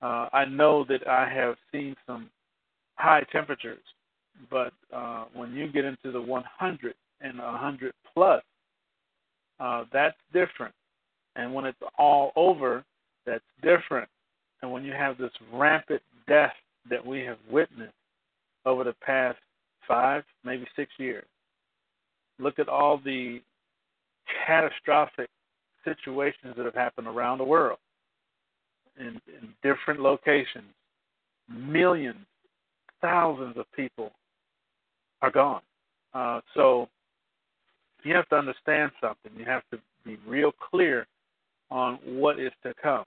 uh, 0.00 0.28
I 0.32 0.46
know 0.46 0.86
that 0.88 1.06
I 1.06 1.28
have 1.28 1.56
seen 1.70 1.94
some 2.06 2.30
high 2.94 3.24
temperatures, 3.30 3.84
but 4.50 4.72
uh, 4.90 5.24
when 5.34 5.52
you 5.52 5.70
get 5.70 5.84
into 5.84 6.10
the 6.10 6.20
100 6.20 6.94
and 7.20 7.38
100 7.38 7.92
plus, 8.14 8.42
uh, 9.60 9.84
that's 9.92 10.16
different. 10.32 10.74
And 11.36 11.52
when 11.52 11.66
it's 11.66 11.78
all 11.98 12.32
over, 12.36 12.84
that's 13.26 13.44
different. 13.62 14.08
And 14.62 14.72
when 14.72 14.82
you 14.82 14.92
have 14.92 15.18
this 15.18 15.30
rampant 15.52 16.02
death 16.26 16.54
that 16.90 17.04
we 17.04 17.20
have 17.20 17.38
witnessed 17.50 17.92
over 18.66 18.84
the 18.84 18.94
past 19.04 19.38
five, 19.86 20.24
maybe 20.44 20.66
six 20.76 20.90
years, 20.98 21.24
look 22.38 22.58
at 22.58 22.68
all 22.68 22.98
the 23.04 23.40
catastrophic 24.46 25.28
situations 25.84 26.54
that 26.56 26.64
have 26.64 26.74
happened 26.74 27.06
around 27.06 27.38
the 27.38 27.44
world 27.44 27.78
in, 28.98 29.20
in 29.26 29.48
different 29.62 30.00
locations. 30.00 30.66
Millions 31.48 32.18
thousands 33.00 33.56
of 33.56 33.64
people 33.72 34.10
are 35.22 35.30
gone. 35.30 35.62
Uh, 36.14 36.40
so 36.54 36.88
you 38.04 38.14
have 38.14 38.28
to 38.28 38.36
understand 38.36 38.90
something. 39.00 39.32
You 39.36 39.44
have 39.44 39.62
to 39.72 39.78
be 40.04 40.18
real 40.26 40.52
clear 40.70 41.06
on 41.70 41.98
what 42.04 42.38
is 42.38 42.52
to 42.62 42.72
come. 42.82 43.04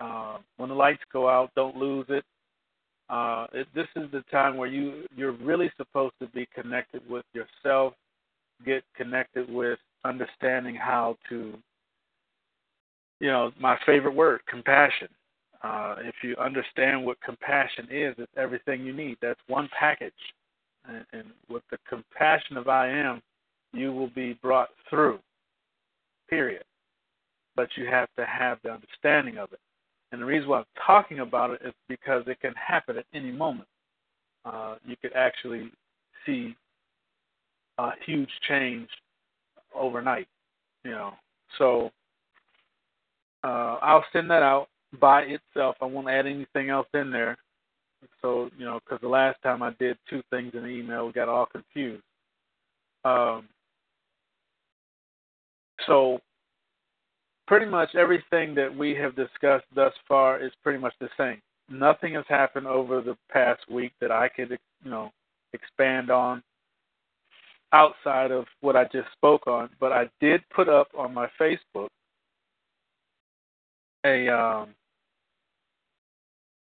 Uh, 0.00 0.38
when 0.56 0.70
the 0.70 0.74
lights 0.74 1.02
go 1.12 1.28
out, 1.28 1.50
don't 1.54 1.76
lose 1.76 2.06
it. 2.08 2.24
Uh, 3.10 3.46
it. 3.52 3.66
This 3.74 3.88
is 3.96 4.10
the 4.12 4.22
time 4.30 4.56
where 4.56 4.68
you 4.68 5.04
you're 5.16 5.32
really 5.32 5.70
supposed 5.76 6.14
to 6.20 6.28
be 6.28 6.46
connected 6.54 7.02
with 7.10 7.24
yourself, 7.34 7.94
get 8.64 8.84
connected 8.96 9.50
with 9.52 9.80
understanding 10.04 10.76
how 10.76 11.16
to, 11.28 11.54
you 13.18 13.26
know, 13.26 13.50
my 13.58 13.76
favorite 13.84 14.14
word, 14.14 14.40
compassion. 14.48 15.08
Uh, 15.62 15.96
if 16.00 16.14
you 16.22 16.36
understand 16.36 17.04
what 17.04 17.20
compassion 17.20 17.86
is, 17.90 18.14
it's 18.16 18.32
everything 18.36 18.84
you 18.84 18.92
need. 18.92 19.18
That's 19.20 19.40
one 19.48 19.68
package. 19.78 20.12
And, 20.88 21.04
and 21.12 21.24
with 21.50 21.62
the 21.70 21.78
compassion 21.88 22.56
of 22.56 22.68
I 22.68 22.88
am, 22.88 23.20
you 23.72 23.92
will 23.92 24.08
be 24.08 24.38
brought 24.40 24.70
through, 24.88 25.18
period. 26.28 26.64
But 27.56 27.68
you 27.76 27.86
have 27.86 28.08
to 28.16 28.24
have 28.24 28.58
the 28.62 28.70
understanding 28.70 29.36
of 29.36 29.52
it. 29.52 29.58
And 30.12 30.20
the 30.20 30.26
reason 30.26 30.48
why 30.48 30.58
I'm 30.58 30.64
talking 30.86 31.20
about 31.20 31.50
it 31.50 31.60
is 31.64 31.72
because 31.88 32.24
it 32.26 32.40
can 32.40 32.54
happen 32.54 32.98
at 32.98 33.06
any 33.14 33.30
moment. 33.30 33.68
Uh, 34.44 34.76
you 34.84 34.96
could 35.00 35.12
actually 35.14 35.70
see 36.26 36.56
a 37.78 37.90
huge 38.04 38.30
change 38.48 38.88
overnight, 39.74 40.26
you 40.84 40.90
know. 40.90 41.12
So 41.58 41.90
uh, 43.44 43.78
I'll 43.82 44.04
send 44.12 44.30
that 44.30 44.42
out 44.42 44.68
by 45.00 45.22
itself. 45.22 45.76
I 45.80 45.84
won't 45.84 46.08
add 46.08 46.26
anything 46.26 46.70
else 46.70 46.88
in 46.94 47.10
there. 47.10 47.36
So, 48.22 48.50
you 48.58 48.64
know, 48.64 48.80
because 48.84 49.00
the 49.00 49.08
last 49.08 49.40
time 49.42 49.62
I 49.62 49.72
did 49.78 49.98
two 50.08 50.22
things 50.30 50.52
in 50.54 50.62
the 50.62 50.68
email, 50.68 51.06
we 51.06 51.12
got 51.12 51.28
all 51.28 51.46
confused. 51.46 52.02
Um, 53.04 53.48
so, 55.86 56.20
pretty 57.50 57.66
much 57.66 57.96
everything 57.96 58.54
that 58.54 58.72
we 58.72 58.94
have 58.94 59.16
discussed 59.16 59.64
thus 59.74 59.92
far 60.06 60.38
is 60.40 60.52
pretty 60.62 60.78
much 60.78 60.94
the 61.00 61.08
same. 61.18 61.42
Nothing 61.68 62.14
has 62.14 62.24
happened 62.28 62.68
over 62.68 63.00
the 63.00 63.16
past 63.28 63.60
week 63.68 63.90
that 64.00 64.12
I 64.12 64.28
could, 64.28 64.56
you 64.84 64.90
know, 64.90 65.10
expand 65.52 66.12
on 66.12 66.44
outside 67.72 68.30
of 68.30 68.44
what 68.60 68.76
I 68.76 68.84
just 68.84 69.08
spoke 69.16 69.48
on. 69.48 69.68
But 69.80 69.90
I 69.90 70.08
did 70.20 70.42
put 70.54 70.68
up 70.68 70.86
on 70.96 71.12
my 71.12 71.26
Facebook 71.40 71.88
a 74.06 74.28
um, 74.28 74.68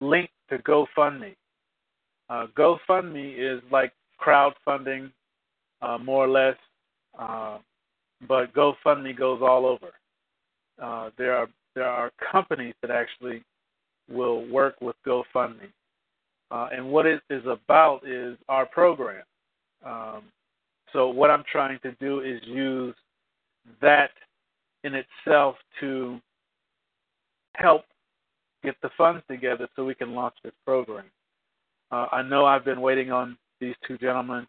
link 0.01 0.29
to 0.49 0.57
GoFundMe. 0.57 1.33
Uh, 2.29 2.47
GoFundMe 2.57 3.35
is 3.37 3.63
like 3.71 3.93
crowdfunding, 4.21 5.11
uh, 5.81 5.97
more 5.97 6.25
or 6.25 6.29
less, 6.29 6.57
uh, 7.17 7.59
but 8.27 8.53
GoFundMe 8.53 9.17
goes 9.17 9.39
all 9.41 9.65
over. 9.65 9.93
Uh, 10.81 11.09
there 11.17 11.35
are 11.35 11.47
there 11.75 11.85
are 11.85 12.11
companies 12.31 12.73
that 12.81 12.91
actually 12.91 13.43
will 14.09 14.47
work 14.49 14.75
with 14.81 14.95
GoFundMe, 15.05 15.71
uh, 16.51 16.67
and 16.71 16.87
what 16.87 17.05
it 17.05 17.21
is 17.29 17.43
about 17.45 18.07
is 18.07 18.37
our 18.49 18.65
program. 18.65 19.23
Um, 19.85 20.23
so 20.91 21.07
what 21.09 21.31
I'm 21.31 21.43
trying 21.51 21.79
to 21.79 21.91
do 21.93 22.21
is 22.21 22.39
use 22.45 22.95
that 23.81 24.11
in 24.83 24.93
itself 24.95 25.55
to 25.79 26.19
help 27.55 27.85
get 28.63 28.75
the 28.81 28.89
funds 28.97 29.23
together 29.27 29.67
so 29.75 29.85
we 29.85 29.95
can 29.95 30.13
launch 30.13 30.35
this 30.43 30.53
program. 30.65 31.05
Uh, 31.91 32.07
I 32.11 32.21
know 32.21 32.45
I've 32.45 32.65
been 32.65 32.81
waiting 32.81 33.11
on 33.11 33.37
these 33.59 33.75
two 33.87 33.97
gentlemen, 33.97 34.47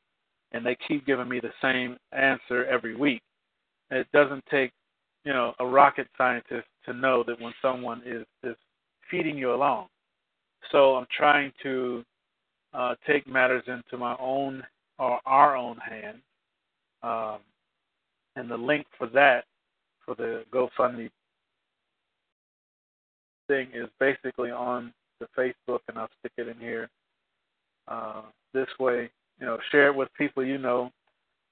and 0.52 0.64
they 0.64 0.76
keep 0.86 1.06
giving 1.06 1.28
me 1.28 1.40
the 1.40 1.52
same 1.60 1.96
answer 2.12 2.64
every 2.66 2.96
week. 2.96 3.22
It 3.90 4.06
doesn't 4.12 4.44
take, 4.50 4.72
you 5.24 5.32
know, 5.32 5.54
a 5.58 5.66
rocket 5.66 6.08
scientist 6.16 6.66
to 6.86 6.92
know 6.92 7.24
that 7.26 7.40
when 7.40 7.52
someone 7.62 8.02
is 8.04 8.24
is 8.42 8.56
feeding 9.10 9.36
you 9.36 9.54
along. 9.54 9.86
So 10.70 10.96
I'm 10.96 11.06
trying 11.16 11.52
to 11.62 12.04
uh, 12.72 12.94
take 13.06 13.26
matters 13.26 13.64
into 13.66 13.96
my 13.96 14.16
own 14.20 14.62
or 14.98 15.20
our 15.26 15.56
own 15.56 15.78
hands. 15.78 16.22
Um, 17.02 17.38
and 18.36 18.50
the 18.50 18.56
link 18.56 18.86
for 18.98 19.06
that, 19.08 19.44
for 20.04 20.14
the 20.14 20.44
GoFundMe 20.52 21.10
thing, 23.46 23.68
is 23.74 23.88
basically 24.00 24.50
on 24.50 24.92
the 25.20 25.26
Facebook, 25.38 25.80
and 25.88 25.98
I'll 25.98 26.08
stick 26.20 26.32
it 26.38 26.48
in 26.48 26.58
here. 26.58 26.88
Uh, 27.86 28.22
this 28.52 28.68
way, 28.80 29.10
you 29.38 29.46
know, 29.46 29.58
share 29.70 29.88
it 29.88 29.94
with 29.94 30.08
people 30.16 30.44
you 30.44 30.58
know. 30.58 30.90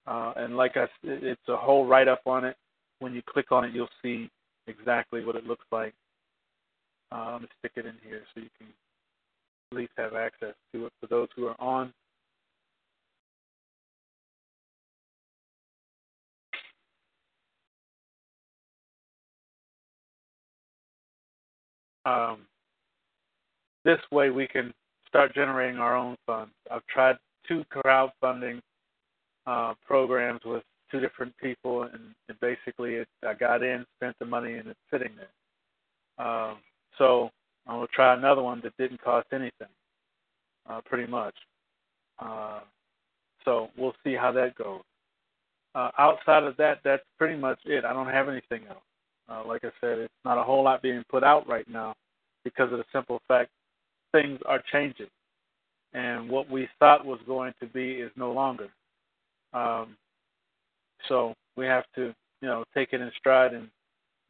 Uh, 0.07 0.33
and 0.37 0.57
like 0.57 0.77
I 0.77 0.87
it's 1.05 1.49
a 1.49 1.57
whole 1.57 1.87
write 1.87 2.09
up 2.09 2.23
on 2.27 2.45
it. 2.45 2.57
When 3.03 3.15
you 3.15 3.23
click 3.29 3.51
on 3.51 3.65
it, 3.65 3.75
you'll 3.75 3.89
see 4.01 4.31
exactly 4.69 5.25
what 5.25 5.35
it 5.35 5.45
looks 5.45 5.67
like. 5.73 5.93
Uh, 7.11 7.33
let 7.33 7.43
me 7.43 7.49
stick 7.59 7.73
it 7.75 7.85
in 7.85 7.95
here 8.07 8.23
so 8.33 8.41
you 8.41 8.49
can 8.57 8.69
at 9.73 9.77
least 9.77 9.91
have 9.97 10.15
access 10.15 10.55
to 10.73 10.87
it 10.87 10.93
for 11.01 11.09
those 11.09 11.27
who 11.35 11.47
are 11.47 11.61
on. 11.61 11.93
Um, 22.05 22.39
this 23.85 23.99
way 24.13 24.31
we 24.31 24.47
can 24.47 24.73
start 25.09 25.35
generating 25.35 25.81
our 25.81 25.97
own 25.97 26.15
funds. 26.25 26.53
I've 26.71 26.87
tried 26.87 27.17
two 27.49 27.65
crowdfunding 27.75 28.61
uh, 29.49 29.75
programs 29.85 30.43
with 30.45 30.63
two 30.93 31.01
different 31.01 31.37
people, 31.39 31.85
and, 31.85 32.15
and 32.29 32.39
basically 32.41 32.95
it, 32.95 33.09
I 33.27 33.35
got 33.35 33.63
in, 33.63 33.85
spent 33.97 34.17
the 34.21 34.27
money, 34.27 34.55
and 34.55 34.69
it's 34.69 34.79
sitting 34.93 35.11
there. 35.17 36.27
Um, 36.27 36.59
so 36.99 37.31
I'm 37.67 37.77
gonna 37.77 37.87
try 37.93 38.15
another 38.15 38.43
one 38.43 38.61
that 38.63 38.77
didn't 38.79 39.03
cost 39.03 39.27
anything, 39.33 39.73
uh, 40.69 40.81
pretty 40.85 41.11
much. 41.11 41.35
Uh, 42.19 42.61
so 43.45 43.71
we'll 43.77 43.95
see 44.05 44.15
how 44.15 44.31
that 44.33 44.55
goes. 44.55 44.83
Uh, 45.75 45.91
outside 45.99 46.45
of 46.45 46.57
that, 46.59 46.79
that's 46.85 47.03
pretty 47.19 47.39
much 47.39 47.59
it. 47.65 47.85
I 47.85 47.93
don't 47.95 48.09
have 48.09 48.29
anything 48.29 48.69
else. 48.69 48.85
Uh, 49.29 49.43
like 49.47 49.65
I 49.65 49.71
said, 49.81 49.99
it's 49.99 50.13
not 50.25 50.39
a 50.39 50.43
whole 50.43 50.63
lot 50.63 50.83
being 50.83 51.03
put 51.09 51.25
out 51.25 51.49
right 51.49 51.69
now 51.69 51.95
because 52.45 52.71
of 52.71 52.79
the 52.79 52.85
simple 52.93 53.21
fact 53.27 53.51
things 54.13 54.39
are 54.45 54.63
changing, 54.71 55.09
and 55.95 56.29
what 56.29 56.51
we 56.51 56.69
thought 56.79 57.07
was 57.07 57.19
going 57.27 57.55
to 57.61 57.67
be 57.67 57.93
is 57.93 58.11
no 58.17 58.33
longer. 58.33 58.69
Um, 59.55 59.97
so 61.09 61.35
we 61.57 61.67
have 61.67 61.85
to, 61.97 62.15
you 62.41 62.49
know, 62.49 62.65
take 62.75 62.93
it 62.93 63.01
in 63.01 63.11
stride 63.19 63.55
and 63.55 63.69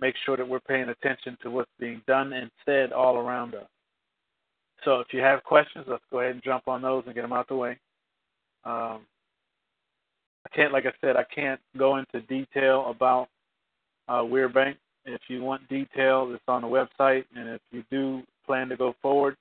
make 0.00 0.14
sure 0.24 0.36
that 0.36 0.48
we're 0.48 0.60
paying 0.60 0.88
attention 0.88 1.36
to 1.42 1.50
what's 1.50 1.70
being 1.78 2.02
done 2.06 2.32
and 2.32 2.50
said 2.64 2.92
all 2.92 3.16
around 3.16 3.54
us. 3.54 3.66
So 4.84 5.00
if 5.00 5.08
you 5.12 5.20
have 5.20 5.44
questions, 5.44 5.84
let's 5.88 6.02
go 6.10 6.20
ahead 6.20 6.32
and 6.32 6.42
jump 6.42 6.66
on 6.66 6.82
those 6.82 7.04
and 7.06 7.14
get 7.14 7.22
them 7.22 7.32
out 7.32 7.48
the 7.48 7.54
way. 7.54 7.78
Um, 8.64 9.06
I 10.44 10.54
can't, 10.54 10.72
like 10.72 10.86
I 10.86 10.92
said, 11.00 11.16
I 11.16 11.24
can't 11.32 11.60
go 11.78 11.98
into 11.98 12.20
detail 12.22 12.90
about 12.90 13.28
uh, 14.08 14.24
Were 14.24 14.48
Bank. 14.48 14.76
If 15.04 15.20
you 15.28 15.42
want 15.42 15.68
details, 15.68 16.32
it's 16.34 16.42
on 16.48 16.62
the 16.62 16.68
website. 16.68 17.24
And 17.36 17.48
if 17.48 17.60
you 17.70 17.84
do 17.90 18.22
plan 18.44 18.68
to 18.68 18.76
go 18.76 18.94
forward, 19.00 19.36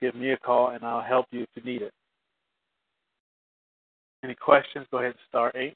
give 0.00 0.14
me 0.14 0.30
a 0.30 0.36
call 0.38 0.70
and 0.70 0.84
I'll 0.84 1.02
help 1.02 1.26
you 1.30 1.42
if 1.42 1.48
you 1.54 1.62
need 1.62 1.82
it. 1.82 1.92
Any 4.24 4.34
questions? 4.34 4.86
Go 4.90 4.98
ahead 4.98 5.10
and 5.10 5.20
start 5.28 5.54
eight. 5.56 5.74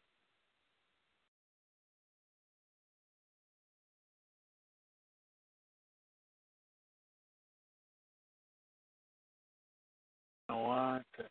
One 10.56 11.04
second. 11.16 11.30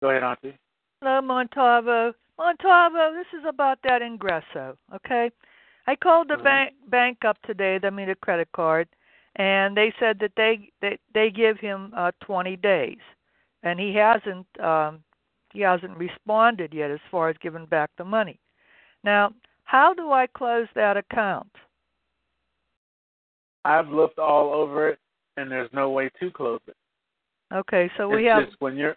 Go 0.00 0.10
ahead, 0.10 0.22
Auntie. 0.22 0.56
Hello, 1.00 1.20
Muntavo. 1.20 2.12
Muntavo, 2.38 3.14
this 3.14 3.26
is 3.38 3.44
about 3.48 3.78
that 3.82 4.00
ingresso, 4.00 4.76
okay? 4.94 5.30
I 5.88 5.96
called 5.96 6.28
the 6.28 6.36
bank 6.36 6.74
bank 6.88 7.24
up 7.26 7.40
today, 7.42 7.80
I 7.82 7.90
mean 7.90 8.10
a 8.10 8.14
credit 8.14 8.48
card, 8.52 8.88
and 9.36 9.76
they 9.76 9.92
said 9.98 10.18
that 10.20 10.32
they 10.36 10.70
they, 10.80 10.98
they 11.14 11.30
give 11.30 11.58
him 11.58 11.92
uh 11.96 12.12
20 12.20 12.56
days. 12.56 12.98
And 13.62 13.80
he 13.80 13.94
hasn't 13.94 14.46
um 14.60 15.02
he 15.52 15.60
hasn't 15.62 15.96
responded 15.96 16.74
yet 16.74 16.90
as 16.90 17.00
far 17.10 17.28
as 17.28 17.36
giving 17.40 17.66
back 17.66 17.90
the 17.96 18.04
money. 18.04 18.38
Now, 19.02 19.32
how 19.64 19.94
do 19.94 20.12
I 20.12 20.26
close 20.26 20.68
that 20.74 20.96
account? 20.96 21.50
I've 23.64 23.88
looked 23.88 24.18
all 24.18 24.52
over 24.52 24.88
it, 24.88 24.98
and 25.36 25.50
there's 25.50 25.70
no 25.72 25.90
way 25.90 26.10
to 26.20 26.30
close 26.30 26.60
it. 26.66 26.76
Okay, 27.52 27.90
so 27.96 28.08
we 28.08 28.26
it's 28.26 28.34
have 28.34 28.44
just 28.46 28.60
when 28.60 28.76
you're 28.76 28.96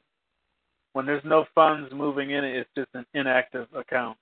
when 0.93 1.06
there's 1.06 1.24
no 1.24 1.45
funds 1.56 1.89
moving 1.93 2.32
in 2.32 2.43
it, 2.43 2.56
it's 2.56 2.69
just 2.76 2.89
an 2.93 3.06
inactive 3.13 3.67
account. 3.76 4.17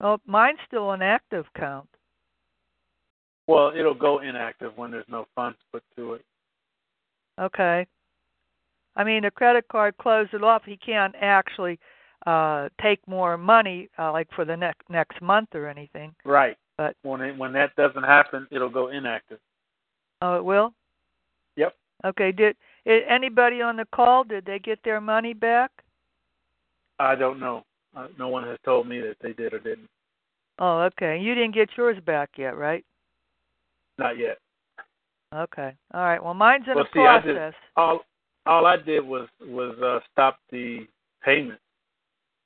well, 0.00 0.20
mine's 0.26 0.58
still 0.66 0.92
an 0.92 1.02
active 1.02 1.44
account. 1.54 1.88
Well, 3.46 3.72
it'll 3.78 3.94
go 3.94 4.20
inactive 4.20 4.76
when 4.76 4.90
there's 4.90 5.08
no 5.08 5.26
funds 5.34 5.58
put 5.72 5.82
to 5.96 6.14
it. 6.14 6.24
Okay. 7.40 7.86
I 8.94 9.04
mean, 9.04 9.24
a 9.24 9.30
credit 9.30 9.66
card 9.70 9.96
closed 9.98 10.34
it 10.34 10.44
off. 10.44 10.62
He 10.64 10.76
can't 10.76 11.14
actually 11.20 11.78
uh 12.24 12.68
take 12.80 13.00
more 13.08 13.36
money 13.36 13.88
uh, 13.98 14.12
like 14.12 14.28
for 14.34 14.44
the 14.44 14.56
next 14.56 14.88
next 14.88 15.20
month 15.20 15.48
or 15.54 15.66
anything. 15.68 16.14
Right. 16.24 16.56
But 16.78 16.96
When 17.02 17.20
it, 17.20 17.36
when 17.36 17.52
that 17.52 17.74
doesn't 17.76 18.02
happen, 18.02 18.46
it'll 18.50 18.70
go 18.70 18.88
inactive. 18.88 19.38
oh, 20.22 20.36
it 20.36 20.44
will. 20.44 20.72
Yep. 21.56 21.74
Okay. 22.06 22.32
Did 22.32 22.56
anybody 22.86 23.60
on 23.62 23.76
the 23.76 23.86
call? 23.94 24.24
Did 24.24 24.44
they 24.46 24.58
get 24.58 24.78
their 24.84 25.00
money 25.00 25.34
back? 25.34 25.70
I 26.98 27.14
don't 27.14 27.38
know. 27.40 27.64
Uh, 27.96 28.06
no 28.18 28.28
one 28.28 28.44
has 28.44 28.58
told 28.64 28.88
me 28.88 29.00
that 29.00 29.16
they 29.20 29.32
did 29.32 29.52
or 29.52 29.58
didn't. 29.58 29.88
Oh, 30.58 30.80
okay. 30.82 31.18
You 31.18 31.34
didn't 31.34 31.54
get 31.54 31.68
yours 31.76 31.98
back 32.06 32.30
yet, 32.38 32.56
right? 32.56 32.84
Not 33.98 34.18
yet. 34.18 34.38
Okay. 35.34 35.74
All 35.94 36.02
right. 36.02 36.22
Well, 36.22 36.34
mine's 36.34 36.64
in 36.68 36.74
Well, 36.74 36.84
the 36.94 37.00
see, 37.00 37.06
I 37.06 37.20
did- 37.20 37.54
All 37.76 38.00
all 38.44 38.66
I 38.66 38.76
did 38.76 39.06
was 39.06 39.28
was 39.40 39.78
uh, 39.80 40.00
stop 40.10 40.38
the 40.50 40.86
payment 41.22 41.60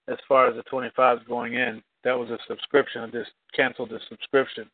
as 0.08 0.18
far 0.28 0.46
as 0.48 0.54
the 0.56 0.62
25s 0.64 1.26
going 1.26 1.54
in. 1.54 1.82
That 2.06 2.16
was 2.16 2.30
a 2.30 2.38
subscription. 2.46 3.02
I 3.02 3.08
just 3.08 3.32
canceled 3.52 3.90
the 3.90 3.98
subscription. 4.08 4.70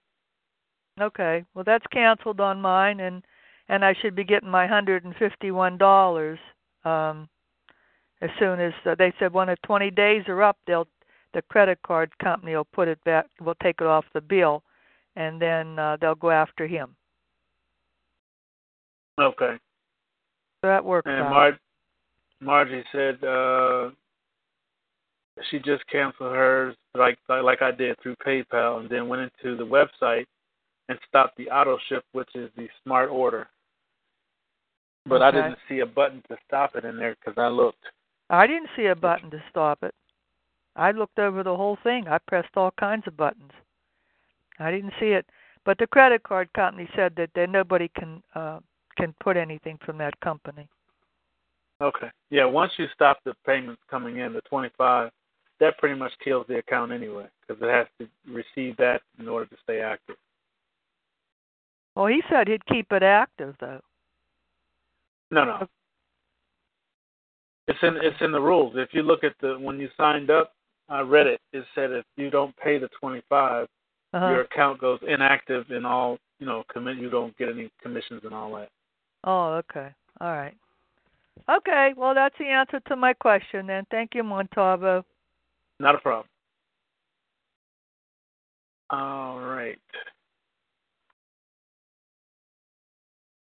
Okay. 1.01 1.47
Well, 1.55 1.65
that's 1.65 1.87
canceled 1.91 2.43
on 2.43 2.61
mine, 2.61 3.01
and 3.01 3.23
and 3.71 3.83
I 3.83 3.95
should 4.03 4.15
be 4.15 4.23
getting 4.23 4.51
my 4.51 4.67
hundred 4.67 5.07
and 5.07 5.17
fifty-one 5.17 5.79
dollars 5.79 6.39
um, 6.85 7.31
as 8.21 8.29
soon 8.39 8.61
as 8.61 8.75
uh, 8.85 8.97
they 8.99 9.15
said 9.19 9.33
when 9.33 9.47
the 9.47 9.57
twenty 9.65 9.91
days 9.91 10.25
are 10.29 10.43
up, 10.43 10.59
they'll 10.67 10.87
the 11.33 11.41
credit 11.41 11.79
card 11.87 12.13
company 12.19 12.55
will 12.55 12.67
put 12.67 12.87
it 12.87 13.03
back. 13.05 13.25
Will 13.41 13.55
take 13.63 13.77
it 13.81 13.87
off 13.87 14.05
the 14.13 14.21
bill, 14.21 14.63
and 15.17 15.41
then 15.41 15.79
uh, 15.79 15.97
they'll 16.03 16.15
go 16.15 16.31
after 16.31 16.67
him. 16.67 16.95
Okay. 19.19 19.57
So 20.61 20.69
that 20.69 20.85
works 20.85 21.09
And. 21.09 21.31
Mar- 21.31 21.59
Margie 22.43 22.85
said 22.93 23.25
uh, 23.25 23.89
she 25.51 25.59
just 25.59 25.87
canceled 25.91 26.35
hers 26.35 26.77
like 26.95 27.19
like 27.29 27.63
I 27.63 27.71
did 27.71 27.97
through 28.03 28.17
PayPal, 28.17 28.81
and 28.81 28.91
then 28.91 29.09
went 29.09 29.23
into 29.23 29.57
the 29.57 29.65
website 29.65 30.27
and 30.89 30.99
stopped 31.09 31.37
the 31.37 31.49
auto 31.51 31.79
ship, 31.89 32.05
which 32.13 32.29
is 32.35 32.51
the 32.57 32.69
smart 32.85 33.11
order. 33.11 33.49
But 35.07 35.23
I 35.23 35.31
didn't 35.31 35.59
see 35.69 35.81
a 35.81 35.87
button 35.87 36.23
to 36.29 36.37
stop 36.47 36.77
it 36.77 36.85
in 36.85 36.97
there 36.97 37.17
because 37.19 37.35
I 37.37 37.49
looked. 37.49 37.85
I 38.31 38.47
didn't 38.47 38.69
see 38.77 38.87
a 38.87 38.95
button 38.95 39.31
to 39.31 39.43
stop 39.51 39.83
it. 39.83 39.95
I 40.77 40.93
looked 40.93 41.19
over 41.19 41.43
the 41.43 41.57
whole 41.57 41.77
thing. 41.83 42.09
I 42.09 42.19
pressed 42.19 42.57
all 42.57 42.73
kinds 42.79 43.07
of 43.07 43.17
buttons. 43.17 43.51
I 44.59 44.71
didn't 44.71 44.93
see 45.01 45.09
it, 45.09 45.27
but 45.65 45.79
the 45.79 45.87
credit 45.87 46.23
card 46.23 46.53
company 46.53 46.89
said 46.95 47.15
that 47.17 47.31
there 47.35 47.47
nobody 47.47 47.89
can 47.89 48.23
uh 48.35 48.61
can 48.97 49.15
put 49.21 49.37
anything 49.37 49.79
from 49.85 49.99
that 49.99 50.19
company. 50.21 50.69
Okay. 51.81 52.09
Yeah, 52.31 52.45
once 52.45 52.73
you 52.77 52.87
stop 52.95 53.19
the 53.25 53.35
payments 53.45 53.83
coming 53.91 54.19
in, 54.19 54.33
the 54.33 54.43
25, 54.43 55.11
that 55.63 55.79
pretty 55.79 55.95
much 55.99 56.13
kills 56.23 56.45
the 56.49 56.59
account 56.59 56.91
anyway 56.91 57.27
because 57.41 57.63
it 57.63 57.71
has 57.71 57.87
to 58.01 58.09
receive 58.31 58.77
that 58.79 59.01
in 59.21 59.29
order 59.29 59.47
to 59.47 59.57
stay 59.63 59.81
active. 59.81 60.17
Well, 61.95 62.07
he 62.07 62.21
said 62.29 62.49
he'd 62.49 62.67
keep 62.67 62.91
it 62.93 63.05
active 63.05 63.55
though. 63.61 63.81
No, 65.31 65.45
no. 65.45 65.69
It's 67.69 67.79
in 67.83 67.97
it's 68.03 68.21
in 68.21 68.33
the 68.33 68.41
rules. 68.41 68.75
If 68.77 68.89
you 68.93 69.03
look 69.03 69.23
at 69.23 69.35
the 69.41 69.57
when 69.59 69.79
you 69.79 69.89
signed 69.97 70.31
up, 70.31 70.53
I 70.89 71.01
read 71.01 71.29
it. 71.29 71.41
It 71.53 71.65
said 71.77 71.93
if 71.93 72.05
you 72.17 72.29
don't 72.29 72.55
pay 72.57 72.79
the 72.79 72.89
25, 73.01 73.69
Uh-huh. 74.15 74.29
your 74.29 74.41
account 74.41 74.81
goes 74.81 74.99
inactive 75.07 75.71
and 75.71 75.87
all, 75.87 76.19
you 76.41 76.47
know, 76.47 76.65
commit 76.73 76.97
you 76.99 77.09
don't 77.09 77.37
get 77.39 77.49
any 77.49 77.71
commissions 77.81 78.23
and 78.25 78.35
all 78.35 78.53
that. 78.57 78.69
Oh, 79.25 79.55
okay. 79.63 79.95
All 80.21 80.33
right. 80.33 80.57
Okay, 81.49 81.95
well 81.97 82.15
that's 82.15 82.37
the 82.39 82.47
answer 82.47 82.81
to 82.89 82.97
my 82.97 83.13
question 83.13 83.69
then. 83.69 83.87
Thank 83.91 84.15
you, 84.17 84.25
Muntavo. 84.25 85.05
Not 85.83 85.97
a 85.97 85.99
problem. 85.99 86.29
All 88.91 89.41
right. 89.41 89.79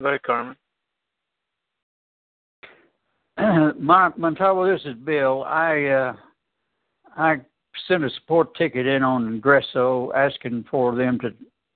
Go 0.00 0.08
ahead, 0.08 0.22
Carmen. 0.22 0.56
Mon- 3.78 4.12
Muntavo, 4.14 4.74
this 4.74 4.82
is 4.86 4.94
Bill. 5.04 5.44
I 5.44 5.84
uh, 5.84 6.12
I 7.18 7.36
sent 7.86 8.02
a 8.02 8.08
support 8.08 8.54
ticket 8.54 8.86
in 8.86 9.02
on 9.02 9.38
Ingresso 9.38 10.14
asking 10.14 10.64
for 10.70 10.94
them 10.94 11.18
to 11.18 11.34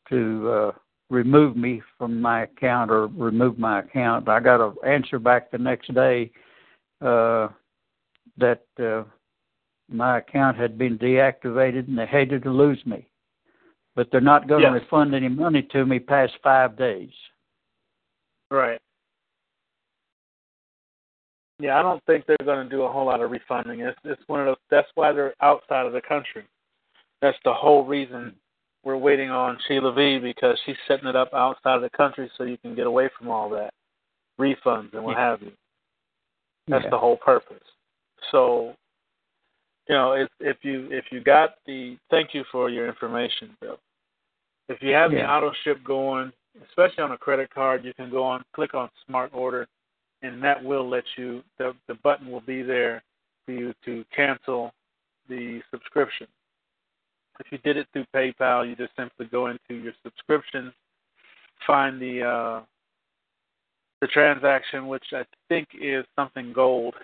to 0.08 0.50
uh, 0.50 0.72
remove 1.10 1.54
me 1.54 1.82
from 1.98 2.18
my 2.18 2.44
account 2.44 2.90
or 2.90 3.08
remove 3.08 3.58
my 3.58 3.80
account. 3.80 4.26
I 4.30 4.40
got 4.40 4.66
an 4.66 4.74
answer 4.86 5.18
back 5.18 5.50
the 5.50 5.58
next 5.58 5.92
day 5.92 6.30
uh, 7.02 7.48
that 8.38 8.64
uh, 8.82 9.02
my 9.90 10.18
account 10.18 10.56
had 10.56 10.76
been 10.76 10.98
deactivated 10.98 11.88
and 11.88 11.98
they 11.98 12.06
hated 12.06 12.42
to 12.42 12.50
lose 12.50 12.84
me, 12.86 13.06
but 13.94 14.08
they're 14.10 14.20
not 14.20 14.48
going 14.48 14.62
to 14.62 14.70
refund 14.70 15.14
any 15.14 15.28
money 15.28 15.62
to 15.72 15.86
me 15.86 15.98
past 15.98 16.32
five 16.42 16.76
days. 16.76 17.10
Right. 18.50 18.80
Yeah, 21.58 21.78
I 21.78 21.82
don't 21.82 22.04
think 22.04 22.26
they're 22.26 22.36
going 22.44 22.68
to 22.68 22.70
do 22.74 22.82
a 22.82 22.92
whole 22.92 23.06
lot 23.06 23.22
of 23.22 23.30
refunding. 23.30 23.80
It's 23.80 23.98
it's 24.04 24.20
one 24.26 24.40
of 24.40 24.46
those. 24.46 24.56
That's 24.70 24.88
why 24.94 25.12
they're 25.12 25.34
outside 25.40 25.86
of 25.86 25.92
the 25.92 26.02
country. 26.02 26.44
That's 27.22 27.38
the 27.44 27.54
whole 27.54 27.84
reason 27.84 28.34
we're 28.84 28.96
waiting 28.96 29.30
on 29.30 29.58
Sheila 29.66 29.92
V 29.92 30.18
because 30.18 30.58
she's 30.66 30.76
setting 30.86 31.08
it 31.08 31.16
up 31.16 31.32
outside 31.32 31.76
of 31.76 31.82
the 31.82 31.90
country 31.90 32.30
so 32.36 32.44
you 32.44 32.58
can 32.58 32.74
get 32.74 32.86
away 32.86 33.08
from 33.18 33.28
all 33.28 33.48
that 33.50 33.72
refunds 34.38 34.92
and 34.92 35.02
what 35.02 35.16
Yeah. 35.16 35.30
have 35.30 35.42
you. 35.42 35.52
That's 36.68 36.84
Yeah. 36.84 36.90
the 36.90 36.98
whole 36.98 37.16
purpose. 37.16 37.64
So, 38.30 38.76
you 39.88 39.94
know, 39.94 40.12
if 40.12 40.28
if 40.40 40.58
you 40.62 40.88
if 40.90 41.04
you 41.10 41.20
got 41.22 41.56
the 41.66 41.96
thank 42.10 42.34
you 42.34 42.44
for 42.50 42.68
your 42.70 42.88
information, 42.88 43.56
Bill. 43.60 43.78
If 44.68 44.82
you 44.82 44.92
have 44.94 45.12
the 45.12 45.24
auto 45.24 45.52
ship 45.62 45.78
going, 45.84 46.32
especially 46.68 47.04
on 47.04 47.12
a 47.12 47.18
credit 47.18 47.50
card, 47.54 47.84
you 47.84 47.94
can 47.94 48.10
go 48.10 48.24
on 48.24 48.44
click 48.54 48.74
on 48.74 48.88
Smart 49.06 49.30
Order, 49.32 49.68
and 50.22 50.42
that 50.42 50.62
will 50.62 50.88
let 50.88 51.04
you 51.16 51.42
the 51.58 51.72
the 51.86 51.94
button 52.02 52.30
will 52.30 52.40
be 52.40 52.62
there 52.62 53.02
for 53.44 53.52
you 53.52 53.72
to 53.84 54.04
cancel 54.14 54.72
the 55.28 55.60
subscription. 55.70 56.26
If 57.38 57.46
you 57.52 57.58
did 57.58 57.76
it 57.76 57.86
through 57.92 58.06
PayPal, 58.14 58.68
you 58.68 58.74
just 58.74 58.96
simply 58.96 59.26
go 59.26 59.48
into 59.48 59.74
your 59.74 59.92
subscriptions, 60.02 60.72
find 61.66 62.00
the 62.00 62.22
uh, 62.22 62.60
the 64.00 64.06
transaction, 64.08 64.88
which 64.88 65.04
I 65.12 65.24
think 65.48 65.68
is 65.80 66.04
something 66.16 66.52
gold, 66.52 66.94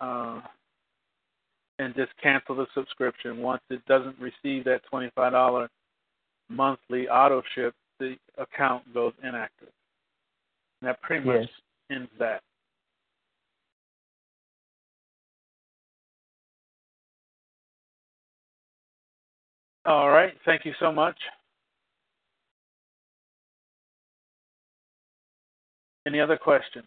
uh, 0.00 0.40
and 1.78 1.94
just 1.94 2.12
cancel 2.22 2.54
the 2.56 2.66
subscription. 2.74 3.38
Once 3.38 3.62
it 3.70 3.84
doesn't 3.86 4.16
receive 4.18 4.64
that 4.64 4.80
twenty-five 4.90 5.32
dollar 5.32 5.68
monthly 6.48 7.08
auto 7.08 7.42
ship, 7.54 7.74
the 7.98 8.16
account 8.38 8.82
goes 8.94 9.12
inactive. 9.22 9.68
And 10.80 10.88
that 10.88 11.00
pretty 11.02 11.24
much 11.24 11.40
Yes. 11.40 11.48
ends 11.90 12.10
that. 12.18 12.42
All 19.84 20.10
right. 20.10 20.34
Thank 20.44 20.64
you 20.64 20.74
so 20.80 20.90
much. 20.90 21.16
Any 26.06 26.20
other 26.20 26.36
questions? 26.36 26.86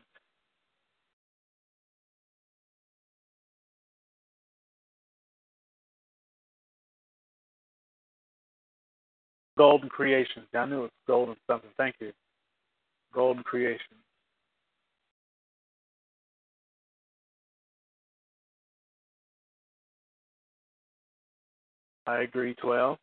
Golden 9.60 9.89
Creations. 9.89 10.45
I 10.56 10.65
knew 10.65 10.78
it 10.78 10.82
was 10.84 10.91
golden 11.06 11.36
something. 11.45 11.69
Thank 11.76 11.95
you. 12.00 12.13
Golden 13.13 13.43
Creation. 13.43 13.98
I 22.08 22.22
agree, 22.22 22.56
12. 22.56 22.98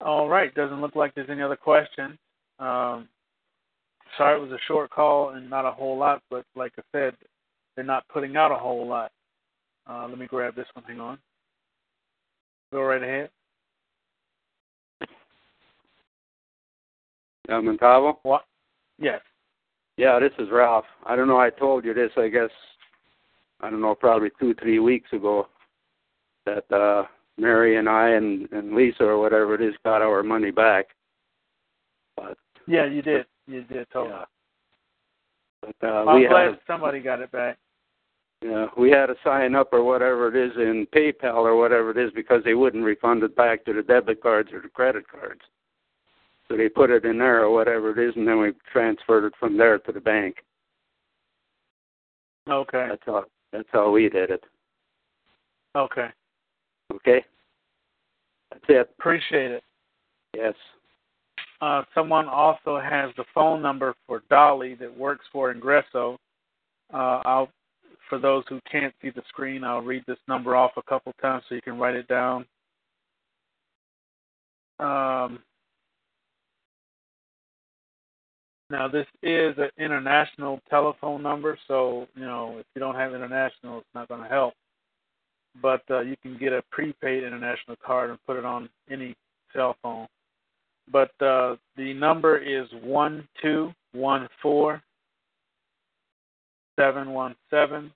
All 0.00 0.28
right. 0.28 0.52
Doesn't 0.56 0.80
look 0.80 0.96
like 0.96 1.14
there's 1.14 1.30
any 1.30 1.40
other 1.40 1.54
questions. 1.54 2.18
Um, 2.58 3.08
sorry 4.16 4.38
it 4.38 4.42
was 4.42 4.52
a 4.52 4.64
short 4.66 4.90
call 4.90 5.30
and 5.30 5.48
not 5.48 5.64
a 5.64 5.70
whole 5.70 5.96
lot, 5.98 6.22
but 6.30 6.44
like 6.54 6.72
I 6.78 6.82
said, 6.92 7.14
they're 7.74 7.84
not 7.84 8.06
putting 8.08 8.36
out 8.36 8.52
a 8.52 8.56
whole 8.56 8.86
lot. 8.86 9.10
Uh, 9.88 10.06
let 10.08 10.18
me 10.18 10.26
grab 10.26 10.54
this 10.54 10.66
one. 10.74 10.84
Hang 10.86 11.00
on. 11.00 11.18
Go 12.72 12.82
right 12.82 13.02
ahead. 13.02 13.30
Uh, 17.48 17.60
Muntavo? 17.60 18.16
What? 18.22 18.44
Yes. 18.98 19.20
Yeah, 19.96 20.18
this 20.18 20.32
is 20.38 20.50
Ralph. 20.50 20.86
I 21.04 21.14
don't 21.14 21.28
know. 21.28 21.38
I 21.38 21.50
told 21.50 21.84
you 21.84 21.94
this. 21.94 22.10
I 22.16 22.28
guess 22.28 22.50
I 23.60 23.70
don't 23.70 23.80
know, 23.80 23.94
probably 23.94 24.30
two, 24.40 24.54
three 24.54 24.78
weeks 24.78 25.12
ago, 25.12 25.48
that 26.46 26.70
uh 26.72 27.04
Mary 27.38 27.76
and 27.76 27.88
I 27.88 28.10
and 28.10 28.50
and 28.52 28.74
Lisa 28.74 29.04
or 29.04 29.18
whatever 29.18 29.54
it 29.54 29.62
is 29.62 29.74
got 29.84 30.02
our 30.02 30.22
money 30.22 30.50
back. 30.50 30.86
But 32.16 32.36
Yeah, 32.66 32.86
you 32.86 33.02
did. 33.02 33.26
You 33.46 33.62
did 33.62 33.86
totally. 33.92 34.14
yeah, 34.14 34.24
but 35.60 35.88
uh, 35.88 36.04
I'm 36.04 36.20
we 36.20 36.26
glad 36.28 36.44
had 36.46 36.50
to, 36.52 36.58
somebody 36.66 37.00
got 37.00 37.20
it 37.20 37.30
back. 37.30 37.58
yeah, 38.42 38.66
we 38.76 38.90
had 38.90 39.06
to 39.06 39.14
sign 39.22 39.54
up 39.54 39.72
or 39.72 39.82
whatever 39.84 40.28
it 40.28 40.36
is 40.50 40.56
in 40.56 40.86
PayPal 40.94 41.36
or 41.36 41.56
whatever 41.56 41.90
it 41.90 41.98
is 41.98 42.10
because 42.14 42.42
they 42.44 42.54
wouldn't 42.54 42.84
refund 42.84 43.22
it 43.22 43.36
back 43.36 43.64
to 43.64 43.72
the 43.72 43.82
debit 43.82 44.22
cards 44.22 44.50
or 44.52 44.60
the 44.60 44.68
credit 44.68 45.04
cards. 45.08 45.40
So 46.48 46.56
they 46.56 46.68
put 46.68 46.90
it 46.90 47.04
in 47.04 47.18
there 47.18 47.42
or 47.44 47.50
whatever 47.50 47.90
it 47.90 48.08
is, 48.08 48.14
and 48.16 48.28
then 48.28 48.38
we 48.38 48.52
transferred 48.72 49.24
it 49.26 49.32
from 49.40 49.56
there 49.56 49.78
to 49.78 49.92
the 49.92 50.00
bank. 50.00 50.36
Okay. 52.48 52.86
That's 52.88 53.02
how 53.06 53.24
that's 53.52 53.68
how 53.72 53.90
we 53.90 54.08
did 54.08 54.30
it. 54.30 54.44
Okay. 55.76 56.08
Okay. 56.92 57.24
That's 58.50 58.64
it. 58.68 58.90
Appreciate 58.98 59.50
it. 59.52 59.64
Yes. 60.36 60.54
Uh, 61.64 61.82
someone 61.94 62.28
also 62.28 62.78
has 62.78 63.10
the 63.16 63.24
phone 63.34 63.62
number 63.62 63.94
for 64.06 64.22
Dolly 64.28 64.74
that 64.74 64.94
works 64.94 65.24
for 65.32 65.54
Ingresso. 65.54 66.18
Uh, 66.92 67.22
I'll, 67.24 67.48
for 68.10 68.18
those 68.18 68.44
who 68.50 68.60
can't 68.70 68.92
see 69.00 69.08
the 69.08 69.22
screen, 69.30 69.64
I'll 69.64 69.80
read 69.80 70.04
this 70.06 70.18
number 70.28 70.56
off 70.56 70.72
a 70.76 70.82
couple 70.82 71.14
times 71.22 71.42
so 71.48 71.54
you 71.54 71.62
can 71.62 71.78
write 71.78 71.94
it 71.94 72.06
down. 72.06 72.44
Um, 74.78 75.38
now, 78.68 78.86
this 78.86 79.06
is 79.22 79.56
an 79.56 79.70
international 79.78 80.60
telephone 80.68 81.22
number, 81.22 81.56
so 81.66 82.06
you 82.14 82.26
know 82.26 82.58
if 82.58 82.66
you 82.74 82.80
don't 82.80 82.94
have 82.94 83.14
international, 83.14 83.78
it's 83.78 83.86
not 83.94 84.08
going 84.08 84.22
to 84.22 84.28
help. 84.28 84.52
But 85.62 85.80
uh, 85.88 86.00
you 86.00 86.16
can 86.20 86.36
get 86.36 86.52
a 86.52 86.62
prepaid 86.70 87.22
international 87.22 87.78
card 87.82 88.10
and 88.10 88.18
put 88.26 88.36
it 88.36 88.44
on 88.44 88.68
any 88.90 89.14
cell 89.54 89.76
phone 89.82 90.08
but 90.90 91.10
uh, 91.20 91.56
the 91.76 91.94
number 91.94 92.36
is 92.38 92.68
one 92.82 93.26
two 93.40 93.72
one 93.92 94.28
four 94.42 94.82
seven 96.78 97.10
one 97.10 97.34
seven 97.50 97.92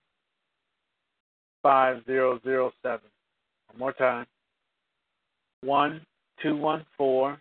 five 1.63 2.03
zero 2.07 2.41
zero 2.45 2.73
seven. 2.83 3.09
One 3.71 3.79
more 3.79 3.93
time. 3.93 4.27
One 5.63 6.01
two 6.43 6.57
one 6.57 6.87
four 6.97 7.39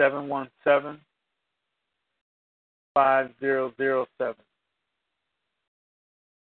seven 0.00 0.28
one 0.28 0.48
seven 0.62 1.00
five 2.94 3.30
zero 3.40 3.72
zero 3.76 4.06
seven. 4.18 4.36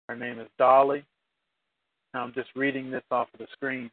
Her 0.08 0.16
name 0.16 0.40
is 0.40 0.48
Dolly. 0.58 1.04
Now 2.14 2.24
I'm 2.24 2.34
just 2.34 2.50
reading 2.56 2.90
this 2.90 3.04
off 3.12 3.28
of 3.34 3.40
the 3.40 3.48
screen. 3.52 3.92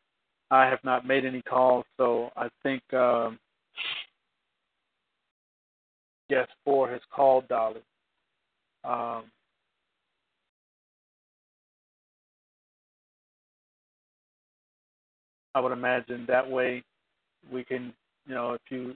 I 0.55 0.67
have 0.67 0.79
not 0.85 1.05
made 1.05 1.25
any 1.25 1.43
calls, 1.43 1.85
so 1.97 2.31
I 2.37 2.49
think 2.63 2.81
um, 2.95 3.41
guest 6.31 6.49
four 6.65 6.89
has 6.89 7.01
called 7.13 7.49
Dolly. 7.49 7.83
Um, 8.85 9.25
I 15.57 15.61
would 15.61 15.73
imagine 15.73 16.25
that 16.29 16.49
way 16.49 16.85
we 17.53 17.65
can, 17.65 17.93
you 18.27 18.35
know, 18.35 18.53
if 18.53 18.61
you 18.71 18.95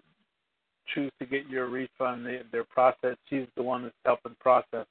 choose 0.94 1.10
to 1.18 1.26
get 1.26 1.48
your 1.48 1.66
refund, 1.66 2.24
they, 2.24 2.42
their 2.52 2.64
process, 2.64 3.16
she's 3.28 3.46
the 3.56 3.62
one 3.64 3.82
that's 3.82 3.94
helping 4.04 4.36
processing. 4.38 4.86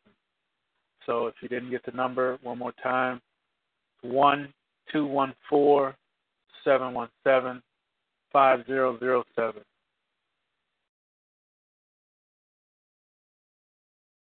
So 1.06 1.28
if 1.28 1.36
you 1.42 1.48
didn't 1.48 1.72
get 1.72 1.86
the 1.86 1.94
number, 1.94 2.38
one 2.44 2.60
more 2.60 2.74
time, 2.84 3.22
one 4.02 4.54
two 4.92 5.06
one 5.06 5.34
four 5.50 5.96
seven 6.64 6.94
one 6.94 7.10
seven 7.24 7.62
five 8.32 8.66
zero 8.68 8.98
zero 9.00 9.24
seven. 9.36 9.62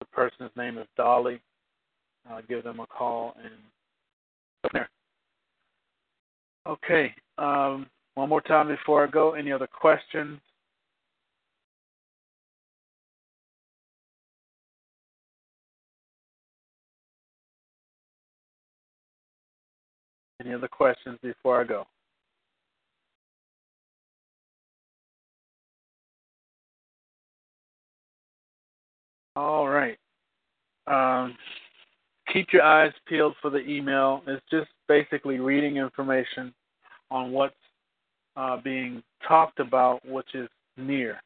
The 0.01 0.07
person's 0.07 0.51
name 0.57 0.79
is 0.79 0.87
Dolly. 0.97 1.41
I'll 2.31 2.43
give 2.43 2.65
them 2.65 2.81
a 2.81 2.87
call 2.87 3.37
and 3.43 3.53
there. 4.73 4.89
Okay. 6.67 7.15
Um, 7.39 7.87
one 8.15 8.29
more 8.29 8.41
time 8.41 8.69
before 8.69 9.07
I 9.07 9.11
go. 9.11 9.35
Any 9.35 9.53
other 9.53 9.67
questions? 9.67 10.41
Any 20.41 20.55
other 20.55 20.69
questions 20.69 21.19
before 21.23 21.61
I 21.61 21.65
go? 21.65 21.87
All 29.37 29.69
right. 29.69 29.99
Um, 30.87 31.37
keep 32.33 32.53
your 32.53 32.63
eyes 32.63 32.93
peeled 33.07 33.35
for 33.41 33.51
the 33.51 33.67
email. 33.69 34.23
It's 34.27 34.43
just 34.51 34.69
basically 34.89 35.39
reading 35.39 35.77
information 35.77 36.53
on 37.11 37.33
what's 37.33 37.55
uh, 38.37 38.59
being 38.59 39.03
talked 39.27 39.61
about, 39.61 40.07
which 40.07 40.35
is 40.35 40.49
near. 40.77 41.21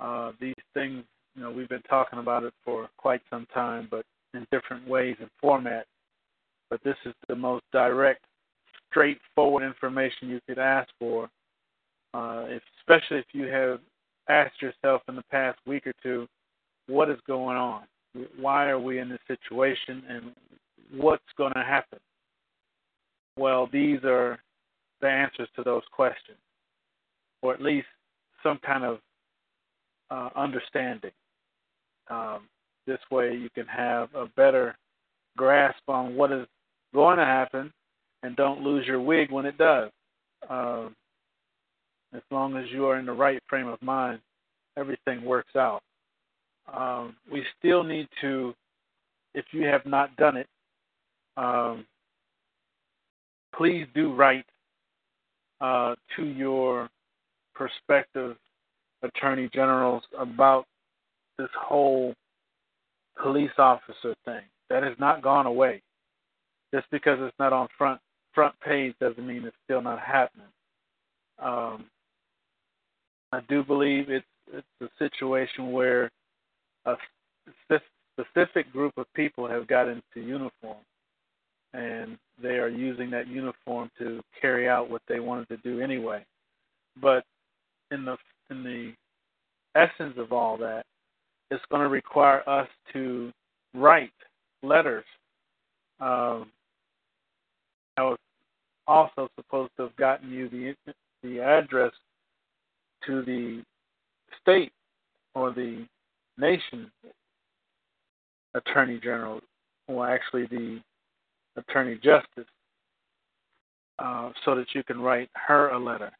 Uh, 0.00 0.32
these 0.40 0.54
things, 0.72 1.04
you 1.34 1.42
know, 1.42 1.50
we've 1.50 1.68
been 1.68 1.82
talking 1.82 2.18
about 2.18 2.44
it 2.44 2.52
for 2.64 2.88
quite 2.96 3.20
some 3.30 3.46
time, 3.52 3.88
but 3.90 4.04
in 4.34 4.46
different 4.50 4.86
ways 4.86 5.16
and 5.20 5.30
formats. 5.42 5.84
But 6.70 6.82
this 6.82 6.96
is 7.04 7.14
the 7.28 7.36
most 7.36 7.64
direct, 7.72 8.24
straightforward 8.90 9.62
information 9.62 10.28
you 10.28 10.40
could 10.48 10.58
ask 10.58 10.88
for, 10.98 11.28
uh, 12.14 12.44
if, 12.48 12.62
especially 12.80 13.18
if 13.18 13.26
you 13.32 13.46
have 13.46 13.80
asked 14.28 14.62
yourself 14.62 15.02
in 15.08 15.16
the 15.16 15.24
past 15.30 15.58
week 15.66 15.86
or 15.86 15.92
two, 16.02 16.26
what 16.86 17.10
is 17.10 17.18
going 17.26 17.56
on? 17.56 17.82
Why 18.38 18.68
are 18.68 18.78
we 18.78 18.98
in 18.98 19.08
this 19.08 19.18
situation, 19.26 20.02
and 20.08 20.32
what's 20.92 21.22
going 21.36 21.52
to 21.54 21.64
happen? 21.64 21.98
Well, 23.36 23.68
these 23.72 23.98
are 24.04 24.38
the 25.00 25.08
answers 25.08 25.48
to 25.56 25.62
those 25.62 25.82
questions, 25.92 26.38
or 27.42 27.52
at 27.52 27.60
least 27.60 27.88
some 28.42 28.58
kind 28.64 28.84
of 28.84 28.98
uh, 30.10 30.28
understanding. 30.36 31.10
Um, 32.08 32.48
this 32.86 33.00
way, 33.10 33.34
you 33.34 33.48
can 33.54 33.66
have 33.66 34.14
a 34.14 34.26
better 34.36 34.76
grasp 35.36 35.82
on 35.88 36.14
what 36.14 36.30
is 36.30 36.46
going 36.94 37.18
to 37.18 37.24
happen, 37.24 37.72
and 38.22 38.36
don't 38.36 38.62
lose 38.62 38.86
your 38.86 39.00
wig 39.00 39.32
when 39.32 39.46
it 39.46 39.58
does. 39.58 39.90
Um, 40.48 40.94
as 42.14 42.22
long 42.30 42.56
as 42.56 42.66
you 42.70 42.86
are 42.86 42.98
in 42.98 43.06
the 43.06 43.12
right 43.12 43.42
frame 43.48 43.66
of 43.66 43.82
mind, 43.82 44.20
everything 44.76 45.24
works 45.24 45.56
out. 45.56 45.82
Um, 46.72 47.16
we 47.30 47.44
still 47.58 47.82
need 47.82 48.08
to, 48.20 48.54
if 49.34 49.44
you 49.52 49.66
have 49.66 49.84
not 49.86 50.14
done 50.16 50.36
it, 50.36 50.46
um, 51.36 51.86
please 53.54 53.86
do 53.94 54.14
write 54.14 54.46
uh, 55.60 55.94
to 56.16 56.24
your 56.24 56.88
prospective 57.54 58.36
attorney 59.02 59.48
generals 59.54 60.02
about 60.18 60.66
this 61.38 61.48
whole 61.58 62.14
police 63.20 63.50
officer 63.58 64.14
thing. 64.24 64.42
That 64.70 64.82
has 64.82 64.94
not 64.98 65.22
gone 65.22 65.46
away. 65.46 65.82
Just 66.74 66.86
because 66.90 67.18
it's 67.20 67.38
not 67.38 67.52
on 67.52 67.68
front 67.76 68.00
front 68.34 68.54
page 68.60 68.94
doesn't 69.00 69.26
mean 69.26 69.44
it's 69.44 69.56
still 69.64 69.80
not 69.80 70.00
happening. 70.00 70.46
Um, 71.40 71.84
I 73.30 73.40
do 73.48 73.62
believe 73.62 74.10
it's 74.10 74.26
it's 74.52 74.66
a 74.80 74.88
situation 74.98 75.70
where 75.70 76.10
a 76.86 76.96
specific 78.16 78.72
group 78.72 78.92
of 78.96 79.06
people 79.14 79.48
have 79.48 79.66
got 79.66 79.88
into 79.88 80.02
uniform 80.16 80.78
and 81.74 82.16
they 82.40 82.56
are 82.56 82.68
using 82.68 83.10
that 83.10 83.26
uniform 83.26 83.90
to 83.98 84.20
carry 84.40 84.68
out 84.68 84.88
what 84.88 85.02
they 85.08 85.20
wanted 85.20 85.48
to 85.48 85.56
do 85.58 85.80
anyway. 85.80 86.24
But 87.00 87.24
in 87.90 88.04
the 88.04 88.16
in 88.50 88.62
the 88.62 88.92
essence 89.74 90.14
of 90.16 90.32
all 90.32 90.56
that, 90.58 90.84
it's 91.50 91.64
going 91.70 91.82
to 91.82 91.88
require 91.88 92.48
us 92.48 92.68
to 92.92 93.32
write 93.74 94.12
letters. 94.62 95.04
Um, 96.00 96.50
I 97.96 98.02
was 98.02 98.18
also 98.86 99.28
supposed 99.36 99.72
to 99.76 99.84
have 99.84 99.96
gotten 99.96 100.30
you 100.30 100.48
the 100.48 100.74
the 101.22 101.40
address 101.40 101.92
to 103.06 103.22
the 103.22 103.62
state 104.40 104.72
or 105.34 105.52
the 105.52 105.86
nation 106.38 106.90
attorney 108.54 109.00
general, 109.02 109.40
or 109.88 110.08
actually 110.08 110.46
the 110.46 110.80
attorney 111.56 111.96
justice, 111.96 112.50
uh, 113.98 114.30
so 114.44 114.54
that 114.54 114.66
you 114.74 114.82
can 114.84 115.00
write 115.00 115.30
her 115.34 115.70
a 115.70 115.78
letter. 115.78 116.10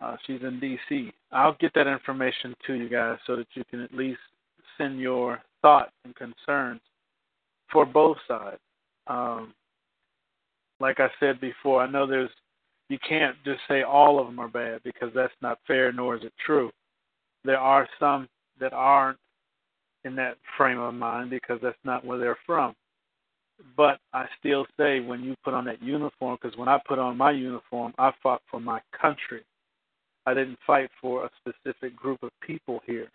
Uh, 0.00 0.16
she's 0.26 0.42
in 0.42 0.60
D.C. 0.60 1.12
I'll 1.32 1.56
get 1.58 1.72
that 1.74 1.86
information 1.86 2.54
to 2.66 2.74
you 2.74 2.88
guys 2.88 3.18
so 3.26 3.36
that 3.36 3.46
you 3.54 3.64
can 3.70 3.80
at 3.80 3.94
least 3.94 4.20
send 4.76 5.00
your 5.00 5.40
thoughts 5.62 5.92
and 6.04 6.14
concerns 6.14 6.80
for 7.72 7.86
both 7.86 8.18
sides. 8.28 8.60
Um, 9.06 9.54
like 10.80 11.00
I 11.00 11.08
said 11.18 11.40
before, 11.40 11.82
I 11.82 11.90
know 11.90 12.06
there's 12.06 12.30
you 12.88 12.98
can't 13.08 13.36
just 13.44 13.60
say 13.68 13.82
all 13.82 14.20
of 14.20 14.26
them 14.26 14.38
are 14.38 14.48
bad 14.48 14.80
because 14.84 15.10
that's 15.14 15.32
not 15.42 15.58
fair, 15.66 15.92
nor 15.92 16.16
is 16.16 16.22
it 16.22 16.32
true. 16.44 16.70
There 17.44 17.58
are 17.58 17.88
some 17.98 18.28
that 18.60 18.72
aren't 18.72 19.18
in 20.04 20.14
that 20.16 20.36
frame 20.56 20.78
of 20.78 20.94
mind 20.94 21.30
because 21.30 21.58
that's 21.62 21.76
not 21.84 22.04
where 22.04 22.18
they're 22.18 22.38
from. 22.46 22.74
But 23.76 23.98
I 24.12 24.26
still 24.38 24.66
say 24.78 25.00
when 25.00 25.22
you 25.22 25.34
put 25.42 25.54
on 25.54 25.64
that 25.64 25.82
uniform, 25.82 26.38
because 26.40 26.56
when 26.58 26.68
I 26.68 26.78
put 26.86 26.98
on 26.98 27.16
my 27.16 27.30
uniform, 27.30 27.94
I 27.98 28.12
fought 28.22 28.42
for 28.50 28.60
my 28.60 28.80
country. 29.00 29.42
I 30.26 30.34
didn't 30.34 30.58
fight 30.66 30.90
for 31.00 31.24
a 31.24 31.30
specific 31.40 31.96
group 31.96 32.22
of 32.22 32.30
people 32.40 32.80
here. 32.86 33.08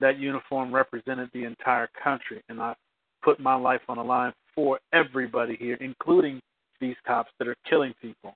That 0.00 0.18
uniform 0.18 0.74
represented 0.74 1.30
the 1.32 1.44
entire 1.44 1.88
country, 2.02 2.42
and 2.48 2.60
I 2.60 2.74
put 3.22 3.40
my 3.40 3.54
life 3.54 3.82
on 3.88 3.98
the 3.98 4.02
line 4.02 4.32
for 4.54 4.80
everybody 4.92 5.56
here, 5.56 5.78
including 5.80 6.40
these 6.80 6.96
cops 7.06 7.30
that 7.38 7.48
are 7.48 7.56
killing 7.68 7.94
people. 8.02 8.34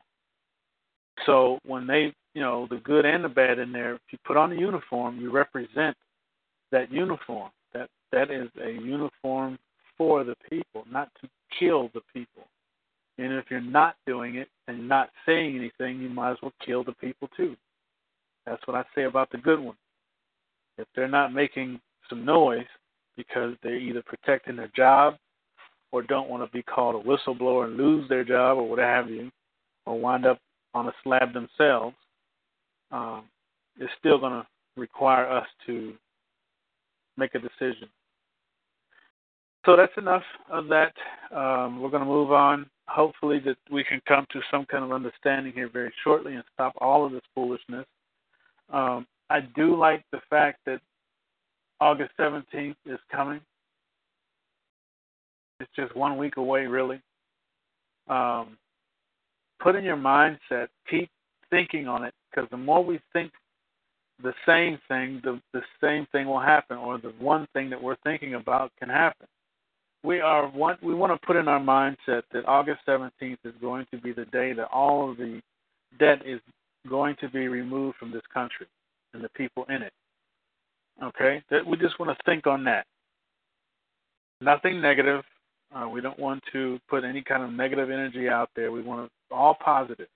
So 1.27 1.59
when 1.67 1.87
they, 1.87 2.15
you 2.37 2.43
know, 2.43 2.67
the 2.69 2.77
good 2.77 3.07
and 3.07 3.25
the 3.25 3.31
bad 3.31 3.59
in 3.59 3.73
there, 3.73 3.95
if 3.95 4.03
you 4.11 4.19
put 4.27 4.37
on 4.37 4.53
a 4.53 4.55
uniform, 4.55 5.19
you 5.19 5.31
represent 5.33 5.97
that 6.71 6.93
uniform. 6.93 7.51
That 7.73 7.89
that 8.13 8.31
is 8.31 8.51
a 8.63 8.73
uniform 8.73 9.59
for 9.97 10.23
the 10.23 10.35
people, 10.51 10.85
not 10.93 11.09
to 11.23 11.31
kill 11.59 11.89
the 11.95 12.03
people. 12.13 12.43
And 13.17 13.33
if 13.33 13.47
you're 13.49 13.63
not 13.63 13.97
doing 14.07 14.35
it 14.35 14.49
and 14.69 14.87
not 14.87 15.09
saying 15.25 15.57
anything, 15.57 15.99
you 16.03 16.11
might 16.11 16.33
as 16.33 16.37
well 16.43 16.53
kill 16.63 16.85
the 16.85 16.93
people 16.93 17.31
too. 17.35 17.57
That's 18.45 18.61
what 18.67 18.77
I 18.77 18.85
say 18.95 19.05
about 19.05 19.31
the 19.31 19.39
good 19.39 19.59
ones. 19.59 19.79
If 20.77 20.87
they're 20.95 21.09
not 21.09 21.33
making 21.33 21.81
some 22.11 22.27
noise 22.27 22.67
because 23.17 23.55
they're 23.63 23.77
either 23.77 24.03
protecting 24.03 24.57
their 24.57 24.71
job 24.77 25.15
or 25.91 26.03
don't 26.03 26.29
want 26.29 26.45
to 26.45 26.55
be 26.55 26.63
called 26.63 27.03
a 27.03 27.09
whistleblower 27.09 27.65
and 27.65 27.79
lose 27.79 28.07
their 28.11 28.25
job 28.25 28.59
or 28.59 28.69
what 28.69 28.79
have 28.79 29.09
you, 29.09 29.31
or 29.87 29.99
wind 29.99 30.27
up 30.27 30.39
on 30.75 30.89
a 30.89 30.93
slab 31.03 31.33
themselves, 31.33 31.97
um, 32.91 33.25
it's 33.79 33.93
still 33.99 34.19
going 34.19 34.33
to 34.33 34.47
require 34.77 35.29
us 35.29 35.47
to 35.67 35.95
make 37.17 37.35
a 37.35 37.39
decision. 37.39 37.89
So 39.65 39.77
that's 39.77 39.93
enough 39.97 40.23
of 40.51 40.69
that. 40.69 40.93
Um, 41.35 41.81
we're 41.81 41.91
going 41.91 42.03
to 42.03 42.09
move 42.09 42.33
on. 42.33 42.67
Hopefully, 42.89 43.41
that 43.45 43.57
we 43.71 43.83
can 43.83 44.01
come 44.07 44.25
to 44.33 44.41
some 44.51 44.65
kind 44.67 44.85
of 44.85 44.93
understanding 44.93 45.53
here 45.53 45.69
very 45.69 45.93
shortly 46.05 46.35
and 46.35 46.45
stop 46.55 46.73
all 46.81 47.05
of 47.05 47.11
this 47.11 47.23
foolishness. 47.35 47.85
Um, 48.73 49.07
I 49.29 49.41
do 49.41 49.77
like 49.77 50.05
the 50.13 50.21
fact 50.31 50.61
that 50.67 50.81
August 51.81 52.13
17th 52.19 52.77
is 52.87 52.99
coming. 53.11 53.41
It's 55.59 55.71
just 55.75 55.97
one 55.97 56.17
week 56.17 56.37
away, 56.37 56.67
really. 56.67 57.01
Um, 58.09 58.57
put 59.61 59.75
in 59.75 59.85
your 59.85 59.97
mindset, 59.97 60.69
keep 60.89 61.11
thinking 61.57 61.89
on 61.89 62.05
it, 62.05 62.13
because 62.31 62.49
the 62.51 62.57
more 62.57 62.85
we 62.85 63.01
think 63.15 63.33
the 64.23 64.35
same 64.47 64.79
thing, 64.89 65.21
the, 65.25 65.41
the 65.55 65.63
same 65.83 66.07
thing 66.13 66.27
will 66.27 66.41
happen, 66.41 66.77
or 66.77 66.99
the 66.99 67.13
one 67.19 67.47
thing 67.55 67.71
that 67.71 67.83
we're 67.83 67.97
thinking 68.05 68.35
about 68.35 68.73
can 68.79 68.89
happen. 68.89 69.27
We 70.03 70.21
are 70.21 70.49
one, 70.49 70.77
we 70.83 70.95
want 70.95 71.19
to 71.19 71.27
put 71.27 71.37
in 71.37 71.49
our 71.49 71.61
mindset 71.61 72.23
that 72.33 72.47
August 72.47 72.81
17th 72.87 73.39
is 73.45 73.55
going 73.61 73.87
to 73.91 73.99
be 73.99 74.13
the 74.13 74.27
day 74.27 74.53
that 74.53 74.69
all 74.73 75.11
of 75.11 75.17
the 75.17 75.41
debt 75.99 76.21
is 76.27 76.41
going 76.89 77.17
to 77.21 77.29
be 77.29 77.49
removed 77.49 77.97
from 77.97 78.13
this 78.13 78.23
country 78.33 78.67
and 79.15 79.25
the 79.25 79.31
people 79.31 79.65
in 79.69 79.83
it. 79.83 79.93
Okay, 81.03 81.43
that 81.51 81.67
we 81.67 81.77
just 81.77 81.99
want 81.99 82.17
to 82.17 82.25
think 82.25 82.47
on 82.47 82.65
that. 82.65 82.87
Nothing 84.41 84.81
negative. 84.81 85.23
Uh, 85.75 85.89
we 85.89 86.01
don't 86.01 86.19
want 86.19 86.43
to 86.53 86.79
put 86.89 87.05
any 87.05 87.23
kind 87.23 87.43
of 87.43 87.51
negative 87.53 87.91
energy 87.91 88.29
out 88.29 88.51
there. 88.55 88.71
We 88.71 88.83
want 88.83 89.07
it 89.07 89.11
all 89.31 89.57
positive 89.63 90.09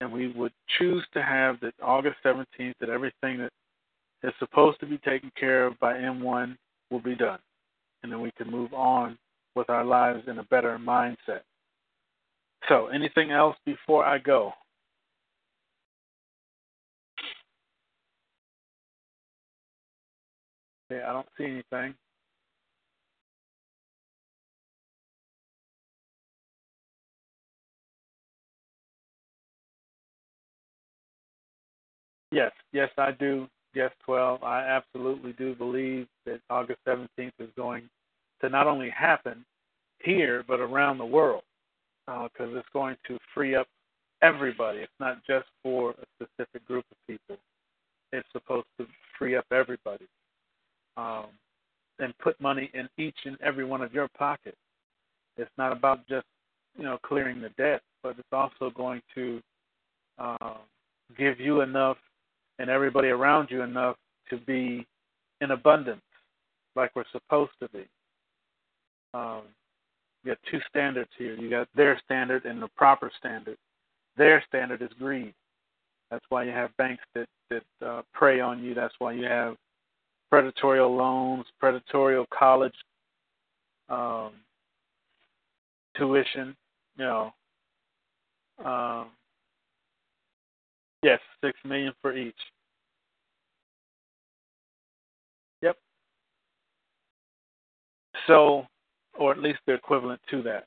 and 0.00 0.12
we 0.12 0.32
would 0.32 0.52
choose 0.78 1.04
to 1.12 1.22
have 1.22 1.60
that 1.60 1.74
August 1.82 2.16
17th 2.24 2.74
that 2.80 2.88
everything 2.88 3.38
that 3.38 3.50
is 4.22 4.32
supposed 4.38 4.80
to 4.80 4.86
be 4.86 4.98
taken 4.98 5.30
care 5.38 5.66
of 5.66 5.78
by 5.78 5.94
M1 5.94 6.56
will 6.90 7.00
be 7.00 7.14
done. 7.14 7.38
And 8.02 8.10
then 8.10 8.20
we 8.20 8.32
can 8.32 8.50
move 8.50 8.72
on 8.72 9.18
with 9.54 9.68
our 9.68 9.84
lives 9.84 10.22
in 10.26 10.38
a 10.38 10.44
better 10.44 10.78
mindset. 10.78 11.42
So, 12.68 12.88
anything 12.88 13.30
else 13.30 13.56
before 13.64 14.04
I 14.04 14.18
go? 14.18 14.52
Okay, 20.90 21.02
I 21.02 21.12
don't 21.12 21.26
see 21.38 21.44
anything. 21.44 21.94
Yes, 32.32 32.52
yes, 32.72 32.90
I 32.96 33.12
do. 33.12 33.48
Yes, 33.74 33.90
12. 34.04 34.42
I 34.42 34.62
absolutely 34.62 35.32
do 35.34 35.54
believe 35.54 36.06
that 36.26 36.40
August 36.50 36.80
17th 36.86 37.32
is 37.38 37.48
going 37.56 37.88
to 38.40 38.48
not 38.48 38.66
only 38.66 38.90
happen 38.90 39.44
here, 40.02 40.44
but 40.46 40.60
around 40.60 40.98
the 40.98 41.06
world, 41.06 41.42
because 42.06 42.52
uh, 42.54 42.58
it's 42.58 42.68
going 42.72 42.96
to 43.06 43.18
free 43.34 43.54
up 43.54 43.66
everybody. 44.22 44.78
It's 44.78 44.92
not 44.98 45.18
just 45.26 45.46
for 45.62 45.90
a 45.90 46.24
specific 46.24 46.66
group 46.66 46.84
of 46.90 46.96
people. 47.06 47.36
It's 48.12 48.26
supposed 48.32 48.66
to 48.78 48.86
free 49.18 49.36
up 49.36 49.44
everybody 49.52 50.06
um, 50.96 51.26
and 51.98 52.16
put 52.18 52.40
money 52.40 52.70
in 52.74 52.88
each 52.98 53.16
and 53.24 53.36
every 53.40 53.64
one 53.64 53.82
of 53.82 53.92
your 53.92 54.08
pockets. 54.16 54.56
It's 55.36 55.50
not 55.56 55.72
about 55.72 56.06
just 56.08 56.26
you 56.76 56.84
know 56.84 56.98
clearing 57.04 57.40
the 57.40 57.50
debt, 57.50 57.82
but 58.02 58.16
it's 58.18 58.28
also 58.32 58.70
going 58.74 59.00
to 59.14 59.40
uh, 60.18 60.54
give 61.16 61.38
you 61.38 61.60
enough 61.60 61.96
and 62.60 62.68
everybody 62.68 63.08
around 63.08 63.48
you 63.50 63.62
enough 63.62 63.96
to 64.28 64.36
be 64.36 64.86
in 65.40 65.52
abundance 65.52 66.02
like 66.76 66.90
we're 66.94 67.04
supposed 67.10 67.52
to 67.60 67.68
be. 67.70 67.86
Um, 69.14 69.42
you 70.22 70.32
got 70.32 70.38
two 70.50 70.60
standards 70.68 71.08
here. 71.16 71.34
You 71.34 71.48
got 71.48 71.68
their 71.74 71.98
standard 72.04 72.44
and 72.44 72.62
the 72.62 72.68
proper 72.76 73.10
standard. 73.18 73.56
Their 74.18 74.44
standard 74.46 74.82
is 74.82 74.90
greed. 74.98 75.32
That's 76.10 76.24
why 76.28 76.44
you 76.44 76.50
have 76.50 76.76
banks 76.76 77.02
that 77.14 77.26
that 77.48 77.62
uh, 77.84 78.02
prey 78.12 78.40
on 78.40 78.62
you. 78.62 78.74
That's 78.74 78.94
why 78.98 79.12
you 79.12 79.24
have 79.24 79.56
predatory 80.28 80.80
loans, 80.80 81.46
predatory 81.58 82.22
college 82.36 82.74
um, 83.88 84.32
tuition. 85.96 86.54
You 86.98 87.04
know, 87.04 87.32
um, 88.64 89.06
Yes, 91.02 91.20
six 91.42 91.58
million 91.64 91.92
for 92.02 92.16
each. 92.16 92.34
Yep. 95.62 95.76
So, 98.26 98.66
or 99.18 99.32
at 99.32 99.38
least 99.38 99.60
the 99.66 99.74
equivalent 99.74 100.20
to 100.30 100.42
that. 100.42 100.66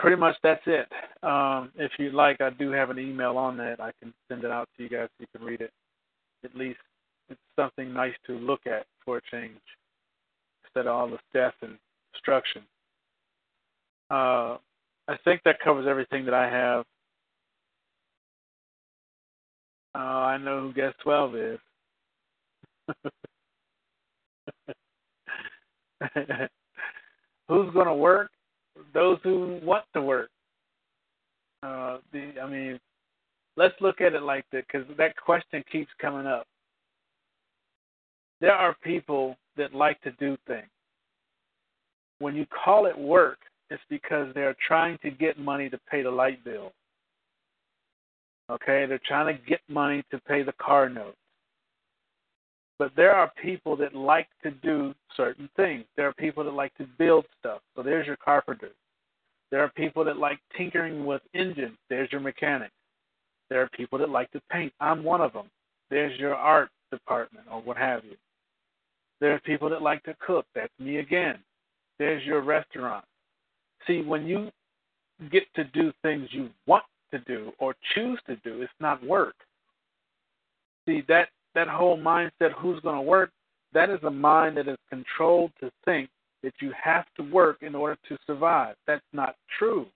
Pretty 0.00 0.16
much 0.16 0.34
that's 0.42 0.62
it. 0.66 0.88
Um, 1.22 1.70
if 1.76 1.92
you'd 1.98 2.14
like, 2.14 2.40
I 2.40 2.50
do 2.50 2.70
have 2.70 2.90
an 2.90 2.98
email 2.98 3.36
on 3.36 3.56
that. 3.58 3.80
I 3.80 3.92
can 4.00 4.14
send 4.28 4.44
it 4.44 4.50
out 4.50 4.68
to 4.76 4.82
you 4.82 4.88
guys 4.88 5.08
so 5.18 5.24
you 5.24 5.38
can 5.38 5.46
read 5.46 5.60
it. 5.60 5.70
At 6.42 6.56
least 6.56 6.78
it's 7.28 7.38
something 7.54 7.92
nice 7.92 8.14
to 8.26 8.32
look 8.32 8.66
at 8.66 8.86
for 9.04 9.18
a 9.18 9.20
change 9.30 9.60
instead 10.64 10.86
of 10.86 10.96
all 10.96 11.08
the 11.08 11.18
death 11.34 11.54
and 11.62 11.76
destruction. 12.14 12.62
Uh, 14.10 14.56
I 15.06 15.16
think 15.24 15.42
that 15.44 15.60
covers 15.60 15.86
everything 15.86 16.24
that 16.24 16.34
I 16.34 16.48
have. 16.48 16.84
Oh, 19.94 19.98
I 19.98 20.36
know 20.38 20.60
who 20.60 20.72
guest 20.72 20.96
12 21.02 21.36
is. 21.36 21.58
Who's 27.48 27.72
going 27.72 27.86
to 27.86 27.94
work? 27.94 28.30
Those 28.94 29.18
who 29.22 29.58
want 29.62 29.84
to 29.94 30.02
work. 30.02 30.30
Uh, 31.62 31.98
the, 32.12 32.32
I 32.42 32.48
mean, 32.48 32.78
let's 33.56 33.74
look 33.80 34.00
at 34.00 34.14
it 34.14 34.22
like 34.22 34.44
that 34.52 34.64
because 34.66 34.86
that 34.96 35.16
question 35.16 35.62
keeps 35.70 35.90
coming 36.00 36.26
up. 36.26 36.46
There 38.40 38.54
are 38.54 38.74
people 38.82 39.36
that 39.56 39.74
like 39.74 40.00
to 40.02 40.12
do 40.12 40.38
things. 40.46 40.68
When 42.20 42.34
you 42.34 42.46
call 42.46 42.86
it 42.86 42.96
work, 42.96 43.38
it's 43.68 43.82
because 43.90 44.32
they're 44.34 44.56
trying 44.66 44.98
to 45.02 45.10
get 45.10 45.38
money 45.38 45.68
to 45.68 45.78
pay 45.90 46.02
the 46.02 46.10
light 46.10 46.42
bill. 46.44 46.72
Okay, 48.50 48.84
they're 48.86 49.00
trying 49.06 49.34
to 49.34 49.42
get 49.44 49.60
money 49.68 50.02
to 50.10 50.18
pay 50.18 50.42
the 50.42 50.52
car 50.60 50.88
note. 50.88 51.14
But 52.78 52.92
there 52.96 53.14
are 53.14 53.30
people 53.40 53.76
that 53.76 53.94
like 53.94 54.26
to 54.42 54.50
do 54.50 54.94
certain 55.16 55.48
things. 55.54 55.84
There 55.96 56.08
are 56.08 56.14
people 56.14 56.42
that 56.44 56.54
like 56.54 56.74
to 56.78 56.86
build 56.98 57.26
stuff. 57.38 57.60
So 57.76 57.82
there's 57.82 58.06
your 58.06 58.16
carpenter. 58.16 58.70
There 59.50 59.60
are 59.60 59.70
people 59.76 60.04
that 60.04 60.16
like 60.16 60.38
tinkering 60.56 61.04
with 61.04 61.22
engines. 61.34 61.76
There's 61.88 62.10
your 62.10 62.20
mechanic. 62.20 62.70
There 63.50 63.60
are 63.60 63.68
people 63.76 63.98
that 63.98 64.08
like 64.08 64.30
to 64.32 64.40
paint. 64.50 64.72
I'm 64.80 65.04
one 65.04 65.20
of 65.20 65.32
them. 65.32 65.46
There's 65.90 66.18
your 66.18 66.34
art 66.34 66.70
department 66.90 67.46
or 67.52 67.60
what 67.60 67.76
have 67.76 68.04
you. 68.04 68.16
There 69.20 69.34
are 69.34 69.40
people 69.40 69.68
that 69.70 69.82
like 69.82 70.02
to 70.04 70.16
cook. 70.24 70.46
That's 70.54 70.72
me 70.78 70.98
again. 70.98 71.38
There's 71.98 72.24
your 72.24 72.40
restaurant. 72.40 73.04
See, 73.86 74.02
when 74.02 74.26
you 74.26 74.50
get 75.30 75.42
to 75.54 75.64
do 75.64 75.92
things 76.02 76.28
you 76.30 76.48
want 76.66 76.84
to 77.12 77.18
do 77.20 77.52
or 77.58 77.74
choose 77.94 78.18
to 78.26 78.36
do. 78.36 78.62
It's 78.62 78.72
not 78.80 79.04
work. 79.04 79.34
See 80.86 81.02
that 81.08 81.28
that 81.54 81.68
whole 81.68 81.98
mindset, 81.98 82.52
who's 82.58 82.80
going 82.80 82.96
to 82.96 83.02
work, 83.02 83.30
that 83.72 83.90
is 83.90 83.98
a 84.04 84.10
mind 84.10 84.56
that 84.56 84.68
is 84.68 84.78
controlled 84.88 85.52
to 85.60 85.70
think 85.84 86.08
that 86.42 86.54
you 86.60 86.72
have 86.82 87.04
to 87.16 87.22
work 87.22 87.58
in 87.62 87.74
order 87.74 87.96
to 88.08 88.16
survive. 88.26 88.76
That's 88.86 89.04
not 89.12 89.34
true. 89.58 89.86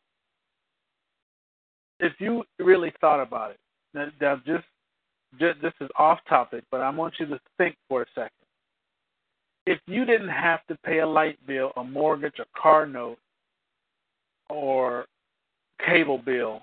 If 2.00 2.12
you 2.18 2.44
really 2.58 2.92
thought 3.00 3.22
about 3.22 3.52
it, 3.52 3.58
now, 3.94 4.08
now 4.20 4.36
just, 4.44 4.64
just 5.38 5.62
this 5.62 5.72
is 5.80 5.88
off 5.98 6.18
topic, 6.28 6.64
but 6.70 6.80
I 6.80 6.90
want 6.90 7.14
you 7.18 7.26
to 7.26 7.40
think 7.56 7.76
for 7.88 8.02
a 8.02 8.06
second. 8.14 8.30
If 9.66 9.78
you 9.86 10.04
didn't 10.04 10.28
have 10.28 10.66
to 10.66 10.76
pay 10.84 10.98
a 10.98 11.06
light 11.06 11.38
bill, 11.46 11.72
a 11.76 11.84
mortgage, 11.84 12.38
a 12.38 12.60
car 12.60 12.86
note, 12.86 13.18
or 14.50 15.06
cable 15.86 16.18
bill, 16.18 16.62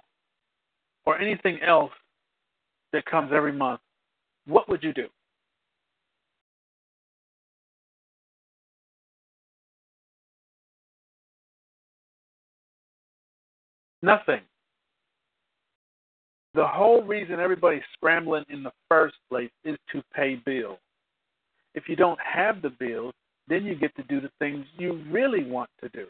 or 1.06 1.20
anything 1.20 1.60
else 1.62 1.92
that 2.94 3.06
comes 3.06 3.32
every 3.34 3.54
month, 3.54 3.80
what 4.46 4.68
would 4.70 4.84
you 4.84 4.94
do? 4.94 5.08
Nothing. 14.04 14.42
The 16.54 16.66
whole 16.68 17.04
reason 17.04 17.40
everybody's 17.40 17.84
scrambling 17.94 18.44
in 18.50 18.64
the 18.64 18.72
first 18.90 19.16
place 19.30 19.52
is 19.64 19.78
to 19.94 20.04
pay 20.14 20.36
bills. 20.36 20.80
If 21.76 21.88
you 21.88 21.96
don't 21.96 22.20
have 22.20 22.62
the 22.62 22.72
bills, 22.72 23.14
then 23.48 23.64
you 23.64 23.76
get 23.76 23.96
to 23.96 24.04
do 24.04 24.20
the 24.20 24.32
things 24.40 24.66
you 24.78 25.02
really 25.10 25.44
want 25.44 25.70
to 25.82 25.90
do. 25.90 26.08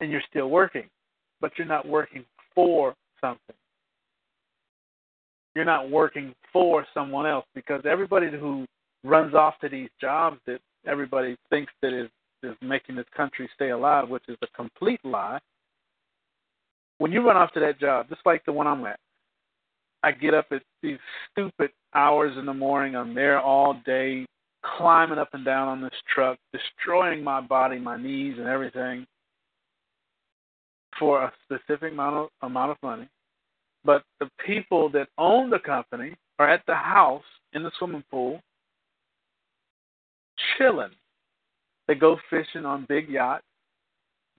And 0.00 0.10
you're 0.10 0.22
still 0.28 0.50
working, 0.50 0.88
but 1.40 1.52
you're 1.56 1.66
not 1.66 1.86
working 1.86 2.24
for 2.54 2.94
something 3.20 3.54
you're 5.54 5.64
not 5.64 5.90
working 5.90 6.34
for 6.52 6.86
someone 6.94 7.26
else 7.26 7.44
because 7.54 7.82
everybody 7.84 8.30
who 8.30 8.66
runs 9.04 9.34
off 9.34 9.54
to 9.60 9.68
these 9.68 9.90
jobs 10.00 10.38
that 10.46 10.60
everybody 10.86 11.36
thinks 11.50 11.72
that 11.82 11.92
is 11.92 12.08
is 12.42 12.56
making 12.60 12.96
this 12.96 13.06
country 13.16 13.48
stay 13.54 13.70
alive, 13.70 14.08
which 14.08 14.24
is 14.28 14.36
a 14.42 14.46
complete 14.48 15.00
lie. 15.04 15.38
When 16.98 17.12
you 17.12 17.24
run 17.24 17.36
off 17.36 17.52
to 17.52 17.60
that 17.60 17.78
job, 17.78 18.08
just 18.08 18.22
like 18.24 18.44
the 18.44 18.52
one 18.52 18.66
I'm 18.66 18.84
at, 18.84 18.98
I 20.02 20.10
get 20.10 20.34
up 20.34 20.46
at 20.50 20.62
these 20.82 20.98
stupid 21.30 21.70
hours 21.94 22.36
in 22.36 22.46
the 22.46 22.54
morning. 22.54 22.96
I'm 22.96 23.14
there 23.14 23.40
all 23.40 23.80
day, 23.86 24.26
climbing 24.76 25.18
up 25.18 25.28
and 25.32 25.44
down 25.44 25.68
on 25.68 25.80
this 25.80 25.92
truck, 26.12 26.38
destroying 26.52 27.22
my 27.22 27.40
body, 27.40 27.78
my 27.78 27.96
knees, 27.96 28.34
and 28.38 28.48
everything 28.48 29.06
for 30.98 31.22
a 31.22 31.32
specific 31.44 31.92
amount 31.92 32.16
of, 32.16 32.28
amount 32.42 32.72
of 32.72 32.76
money. 32.82 33.08
But 33.84 34.02
the 34.20 34.28
people 34.44 34.88
that 34.90 35.08
own 35.18 35.50
the 35.50 35.58
company 35.58 36.14
are 36.38 36.48
at 36.48 36.62
the 36.66 36.74
house 36.74 37.24
in 37.52 37.62
the 37.62 37.72
swimming 37.78 38.04
pool, 38.10 38.40
chilling. 40.56 40.90
They 41.88 41.94
go 41.94 42.16
fishing 42.30 42.64
on 42.64 42.86
big 42.88 43.08
yachts, 43.08 43.44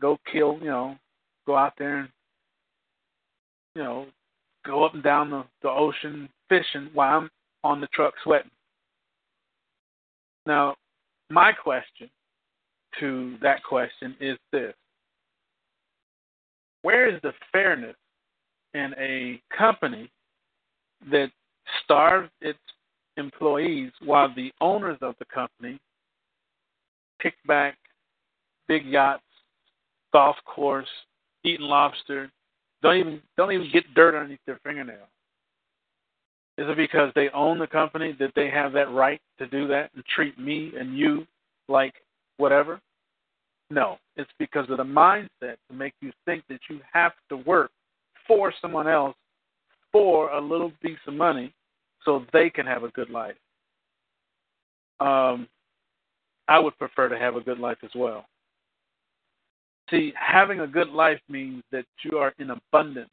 go 0.01 0.17
kill, 0.31 0.57
you 0.59 0.67
know, 0.67 0.95
go 1.45 1.57
out 1.57 1.73
there 1.77 1.99
and, 1.99 2.09
you 3.75 3.83
know, 3.83 4.05
go 4.65 4.83
up 4.83 4.93
and 4.93 5.03
down 5.03 5.29
the, 5.29 5.43
the 5.61 5.69
ocean 5.69 6.29
fishing 6.47 6.89
while 6.93 7.17
I'm 7.17 7.29
on 7.63 7.81
the 7.81 7.87
truck 7.87 8.13
sweating. 8.23 8.51
Now, 10.45 10.75
my 11.29 11.51
question 11.51 12.09
to 12.99 13.37
that 13.41 13.63
question 13.63 14.15
is 14.19 14.37
this 14.51 14.73
Where 16.81 17.13
is 17.13 17.21
the 17.23 17.33
fairness 17.51 17.95
in 18.73 18.93
a 18.99 19.41
company 19.55 20.09
that 21.11 21.31
starves 21.83 22.29
its 22.41 22.59
employees 23.17 23.91
while 24.03 24.33
the 24.35 24.51
owners 24.61 24.97
of 25.01 25.15
the 25.19 25.25
company 25.25 25.79
kick 27.21 27.35
back 27.47 27.77
big 28.67 28.85
yachts, 28.85 29.23
golf 30.11 30.35
course, 30.45 30.87
eating 31.43 31.65
lobster, 31.65 32.29
don't 32.81 32.97
even 32.97 33.21
don't 33.37 33.51
even 33.51 33.69
get 33.71 33.93
dirt 33.93 34.15
underneath 34.15 34.39
their 34.45 34.59
fingernail. 34.63 35.07
Is 36.57 36.67
it 36.69 36.77
because 36.77 37.11
they 37.15 37.29
own 37.29 37.57
the 37.57 37.67
company 37.67 38.15
that 38.19 38.31
they 38.35 38.49
have 38.49 38.73
that 38.73 38.91
right 38.91 39.19
to 39.39 39.47
do 39.47 39.67
that 39.67 39.89
and 39.95 40.03
treat 40.05 40.37
me 40.37 40.71
and 40.77 40.97
you 40.97 41.25
like 41.67 41.93
whatever? 42.37 42.79
No, 43.69 43.97
it's 44.17 44.29
because 44.37 44.69
of 44.69 44.77
the 44.77 44.83
mindset 44.83 45.55
to 45.69 45.73
make 45.73 45.93
you 46.01 46.11
think 46.25 46.43
that 46.49 46.59
you 46.69 46.79
have 46.91 47.13
to 47.29 47.37
work 47.37 47.71
for 48.27 48.53
someone 48.61 48.87
else 48.87 49.15
for 49.91 50.31
a 50.31 50.41
little 50.41 50.71
piece 50.81 50.97
of 51.07 51.13
money 51.13 51.53
so 52.03 52.25
they 52.33 52.49
can 52.49 52.65
have 52.65 52.83
a 52.83 52.89
good 52.89 53.09
life. 53.09 53.35
Um, 54.99 55.47
I 56.47 56.59
would 56.59 56.77
prefer 56.77 57.09
to 57.09 57.17
have 57.17 57.35
a 57.35 57.41
good 57.41 57.59
life 57.59 57.77
as 57.83 57.91
well. 57.95 58.25
See, 59.89 60.13
having 60.15 60.61
a 60.61 60.67
good 60.67 60.89
life 60.89 61.19
means 61.29 61.63
that 61.71 61.85
you 62.03 62.17
are 62.17 62.33
in 62.39 62.51
abundance, 62.51 63.09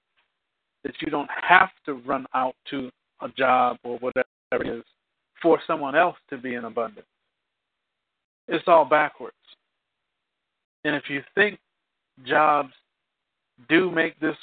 that 0.85 0.95
you 1.01 1.11
don't 1.11 1.31
have 1.31 1.71
to 1.87 1.95
run 1.95 2.27
out 2.35 2.55
to 2.71 2.91
a 3.21 3.29
job 3.29 3.77
or 3.85 3.99
whatever 3.99 4.25
it 4.53 4.67
is 4.67 4.85
for 5.43 5.61
someone 5.67 5.95
else 5.95 6.17
to 6.31 6.39
be 6.39 6.55
in 6.55 6.65
abundance. 6.65 7.07
It's 8.49 8.65
all 8.67 8.85
backwards. 8.85 9.35
And 10.85 10.97
if 10.97 11.05
you 11.09 11.23
think 11.35 11.59
jobs 12.25 12.73
do 13.69 13.91
make 13.91 14.19
this 14.21 14.37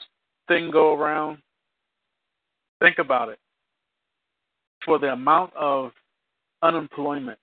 thing 0.48 0.72
go 0.72 0.94
around, 0.94 1.40
think 2.80 3.00
about 3.00 3.30
it. 3.30 3.40
For 4.86 5.00
the 5.00 5.12
amount 5.12 5.54
of 5.56 5.92
unemployment 6.62 7.40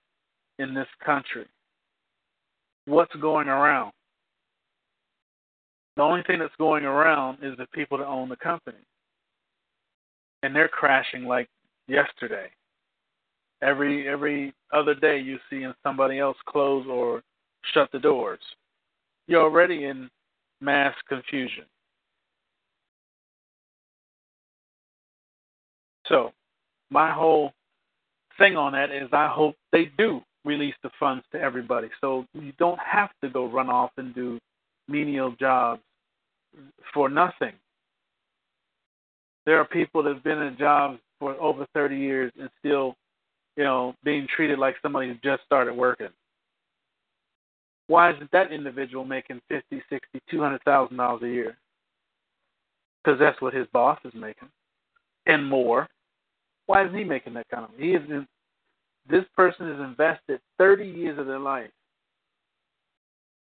in 0.59 0.75
this 0.75 0.89
country, 1.05 1.47
what's 2.87 3.15
going 3.17 3.49
around? 3.49 3.93
The 5.97 6.03
only 6.03 6.23
thing 6.23 6.39
that's 6.41 6.55
going 6.59 6.85
around 6.85 7.39
is 7.43 7.57
the 7.57 7.67
people 7.73 7.99
that 7.99 8.07
own 8.07 8.29
the 8.29 8.37
company. 8.37 8.79
And 10.43 10.55
they're 10.55 10.69
crashing 10.69 11.25
like 11.25 11.49
yesterday. 11.87 12.49
Every 13.63 14.09
every 14.09 14.53
other 14.73 14.95
day 14.95 15.19
you 15.19 15.39
see 15.49 15.67
somebody 15.83 16.19
else 16.19 16.37
close 16.47 16.85
or 16.89 17.23
shut 17.73 17.91
the 17.93 17.99
doors. 17.99 18.41
You're 19.27 19.43
already 19.43 19.85
in 19.85 20.11
mass 20.61 20.95
confusion. 21.09 21.65
So, 26.09 26.33
my 26.91 27.13
whole 27.13 27.53
thing 28.39 28.57
on 28.57 28.73
that 28.73 28.91
is 28.91 29.09
I 29.13 29.29
hope 29.29 29.57
they 29.73 29.91
do 29.99 30.23
release 30.45 30.75
the 30.83 30.91
funds 31.01 31.25
to 31.33 31.41
everybody 31.41 31.89
so 32.01 32.27
you 32.35 32.53
don't 32.59 32.79
have 32.81 33.11
to 33.23 33.31
go 33.31 33.47
run 33.49 33.71
off 33.71 33.91
and 33.97 34.15
do 34.15 34.39
menial 34.89 35.35
jobs 35.41 35.81
for 36.93 37.09
nothing. 37.09 37.53
There 39.47 39.59
are 39.59 39.65
people 39.65 40.03
that 40.03 40.15
have 40.15 40.25
been 40.25 40.43
in 40.43 40.57
jobs 40.59 40.99
for 41.19 41.35
over 41.41 41.67
30 41.75 41.97
years 41.97 42.33
and 42.39 42.51
still, 42.59 42.97
you 43.57 43.65
know, 43.65 43.95
being 44.05 44.27
treated 44.35 44.59
like 44.59 44.77
somebody 44.83 45.09
who 45.09 45.15
just 45.25 45.45
started 45.45 45.75
working. 45.75 46.09
Why 47.87 48.13
isn't 48.13 48.31
that 48.33 48.53
individual 48.53 49.05
making 49.05 49.41
fifty, 49.49 49.83
sixty, 49.91 50.21
two 50.31 50.41
hundred 50.41 50.63
thousand 50.65 50.97
dollars 50.97 51.23
a 51.23 51.29
year? 51.29 51.57
Because 53.05 53.19
that's 53.21 53.41
what 53.43 53.53
his 53.53 53.67
boss 53.75 53.99
is 54.05 54.15
making, 54.15 54.49
and 55.27 55.47
more. 55.47 55.87
Why 56.67 56.85
isn't 56.85 56.97
he 56.97 57.05
making 57.05 57.35
that 57.35 57.49
kind 57.49 57.65
of? 57.65 57.71
He 57.79 57.91
is. 57.91 58.03
This 59.09 59.25
person 59.37 59.69
has 59.69 59.81
invested 59.81 60.41
30 60.59 60.87
years 60.87 61.19
of 61.19 61.27
their 61.27 61.39
life. 61.39 61.71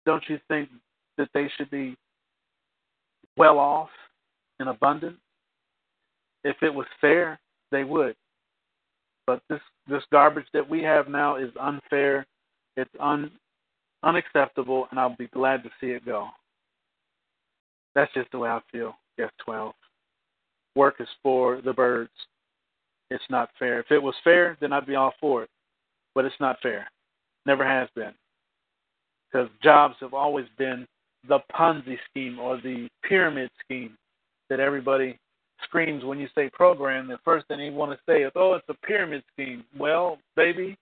Don't 0.05 0.23
you 0.27 0.39
think 0.47 0.69
that 1.17 1.29
they 1.33 1.49
should 1.57 1.71
be 1.71 1.97
well 3.35 3.57
off 3.57 3.89
and 4.59 4.69
abundant? 4.69 5.17
If 6.43 6.57
it 6.61 6.73
was 6.73 6.85
fair, 7.01 7.39
they 7.71 7.83
would. 7.83 8.15
But 9.25 9.41
this 9.49 9.61
this 9.87 10.03
garbage 10.11 10.47
that 10.53 10.67
we 10.67 10.81
have 10.83 11.07
now 11.07 11.35
is 11.35 11.51
unfair. 11.59 12.25
It's 12.77 12.89
un 12.99 13.31
unacceptable, 14.03 14.87
and 14.91 14.99
I'll 14.99 15.15
be 15.17 15.27
glad 15.27 15.63
to 15.63 15.69
see 15.81 15.87
it 15.87 16.05
go. 16.05 16.27
That's 17.95 18.13
just 18.13 18.31
the 18.31 18.39
way 18.39 18.49
I 18.49 18.61
feel. 18.71 18.95
Yes, 19.17 19.31
12. 19.43 19.73
Work 20.75 20.95
is 20.99 21.07
for 21.21 21.61
the 21.61 21.73
birds. 21.73 22.11
It's 23.09 23.23
not 23.29 23.49
fair. 23.57 23.79
If 23.79 23.91
it 23.91 24.01
was 24.01 24.15
fair, 24.23 24.57
then 24.61 24.71
I'd 24.71 24.85
be 24.85 24.95
all 24.95 25.13
for 25.19 25.43
it. 25.43 25.49
But 26.15 26.25
it's 26.25 26.39
not 26.39 26.57
fair. 26.61 26.87
Never 27.45 27.65
has 27.65 27.89
been. 27.95 28.13
Because 29.31 29.49
jobs 29.63 29.95
have 29.99 30.13
always 30.13 30.45
been 30.57 30.87
the 31.27 31.39
Ponzi 31.53 31.97
scheme 32.09 32.39
or 32.39 32.57
the 32.57 32.87
pyramid 33.03 33.49
scheme 33.63 33.97
that 34.49 34.59
everybody 34.59 35.17
screams 35.63 36.03
when 36.03 36.19
you 36.19 36.27
say 36.35 36.49
program. 36.51 37.07
The 37.07 37.19
first 37.25 37.47
thing 37.47 37.59
you 37.59 37.73
want 37.73 37.91
to 37.91 37.99
say 38.07 38.23
is, 38.23 38.31
oh, 38.35 38.53
it's 38.53 38.65
a 38.69 38.85
pyramid 38.85 39.23
scheme. 39.33 39.63
Well, 39.77 40.17
baby, 40.35 40.77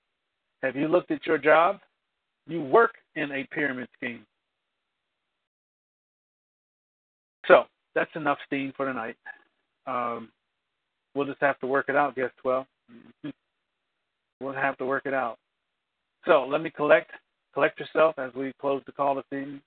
have 0.63 0.75
you 0.75 0.87
looked 0.87 1.11
at 1.11 1.25
your 1.25 1.37
job? 1.37 1.79
You 2.47 2.61
work 2.61 2.95
in 3.15 3.31
a 3.31 3.45
pyramid 3.51 3.87
scheme. 3.97 4.25
So 7.47 7.63
that's 7.95 8.11
enough 8.15 8.37
steam 8.45 8.73
for 8.75 8.85
tonight. 8.85 9.15
Um, 9.85 10.29
we'll 11.17 11.27
just 11.27 11.41
have 11.41 11.59
to 11.59 11.67
work 11.67 11.89
it 11.89 11.95
out, 11.95 12.15
guess 12.15 12.29
12. 12.41 12.65
Mm-hmm. 12.91 13.29
we'll 14.39 14.53
have 14.53 14.77
to 14.77 14.85
work 14.85 15.05
it 15.05 15.13
out. 15.13 15.37
So 16.25 16.45
let 16.49 16.61
me 16.61 16.69
collect 16.69 17.11
collect 17.53 17.79
yourself 17.79 18.15
as 18.19 18.31
we 18.35 18.53
close 18.61 18.83
the 18.85 18.91
call 18.91 19.15
this 19.15 19.25
evening. 19.31 19.61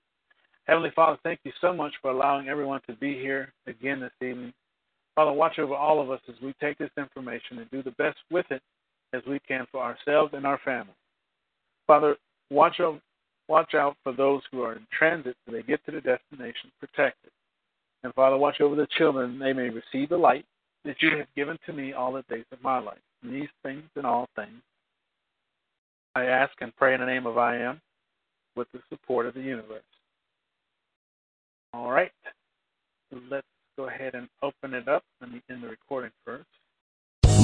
Heavenly 0.65 0.91
Father, 0.95 1.17
thank 1.23 1.39
you 1.43 1.51
so 1.59 1.73
much 1.73 1.91
for 2.01 2.09
allowing 2.09 2.47
everyone 2.47 2.79
to 2.87 2.95
be 2.95 3.15
here 3.15 3.51
again 3.67 3.99
this 3.99 4.11
evening. 4.21 4.53
Father, 5.15 5.33
watch 5.33 5.59
over 5.59 5.75
all 5.75 6.01
of 6.01 6.09
us 6.09 6.21
as 6.29 6.35
we 6.41 6.53
take 6.61 6.77
this 6.77 6.91
information 6.97 7.59
and 7.59 7.69
do 7.69 7.83
the 7.83 7.91
best 7.91 8.17
with 8.31 8.45
it 8.49 8.61
as 9.13 9.21
we 9.27 9.39
can 9.39 9.65
for 9.71 9.83
ourselves 9.83 10.33
and 10.33 10.45
our 10.45 10.59
family. 10.63 10.93
Father, 11.85 12.15
watch 12.49 12.79
over, 12.79 12.99
watch 13.49 13.73
out 13.73 13.97
for 14.03 14.13
those 14.13 14.41
who 14.51 14.61
are 14.61 14.73
in 14.73 14.87
transit 14.97 15.35
so 15.45 15.51
they 15.51 15.63
get 15.63 15.85
to 15.85 15.91
the 15.91 15.99
destination 15.99 16.71
protected. 16.79 17.31
And 18.03 18.13
Father, 18.13 18.37
watch 18.37 18.61
over 18.61 18.75
the 18.75 18.87
children 18.97 19.37
they 19.37 19.51
may 19.51 19.69
receive 19.69 20.09
the 20.09 20.17
light 20.17 20.45
that 20.85 21.01
you 21.01 21.17
have 21.17 21.27
given 21.35 21.57
to 21.65 21.73
me 21.73 21.93
all 21.93 22.13
the 22.13 22.23
days 22.29 22.45
of 22.51 22.61
my 22.63 22.79
life. 22.79 22.97
In 23.23 23.31
these 23.31 23.49
things 23.63 23.83
and 23.95 24.05
all 24.05 24.27
things, 24.35 24.61
I 26.15 26.25
ask 26.25 26.53
and 26.59 26.75
pray 26.75 26.93
in 26.93 26.99
the 26.99 27.05
name 27.05 27.25
of 27.25 27.37
I 27.37 27.57
am 27.57 27.79
with 28.55 28.67
the 28.73 28.79
support 28.89 29.25
of 29.25 29.33
the 29.33 29.41
universe. 29.41 29.83
All 31.73 31.91
right. 31.91 32.11
Let's 33.29 33.47
go 33.77 33.87
ahead 33.87 34.15
and 34.15 34.27
open 34.41 34.73
it 34.73 34.87
up. 34.87 35.03
Let 35.21 35.31
me 35.31 35.41
end 35.49 35.63
the 35.63 35.67
recording 35.67 36.11
first. 36.25 36.45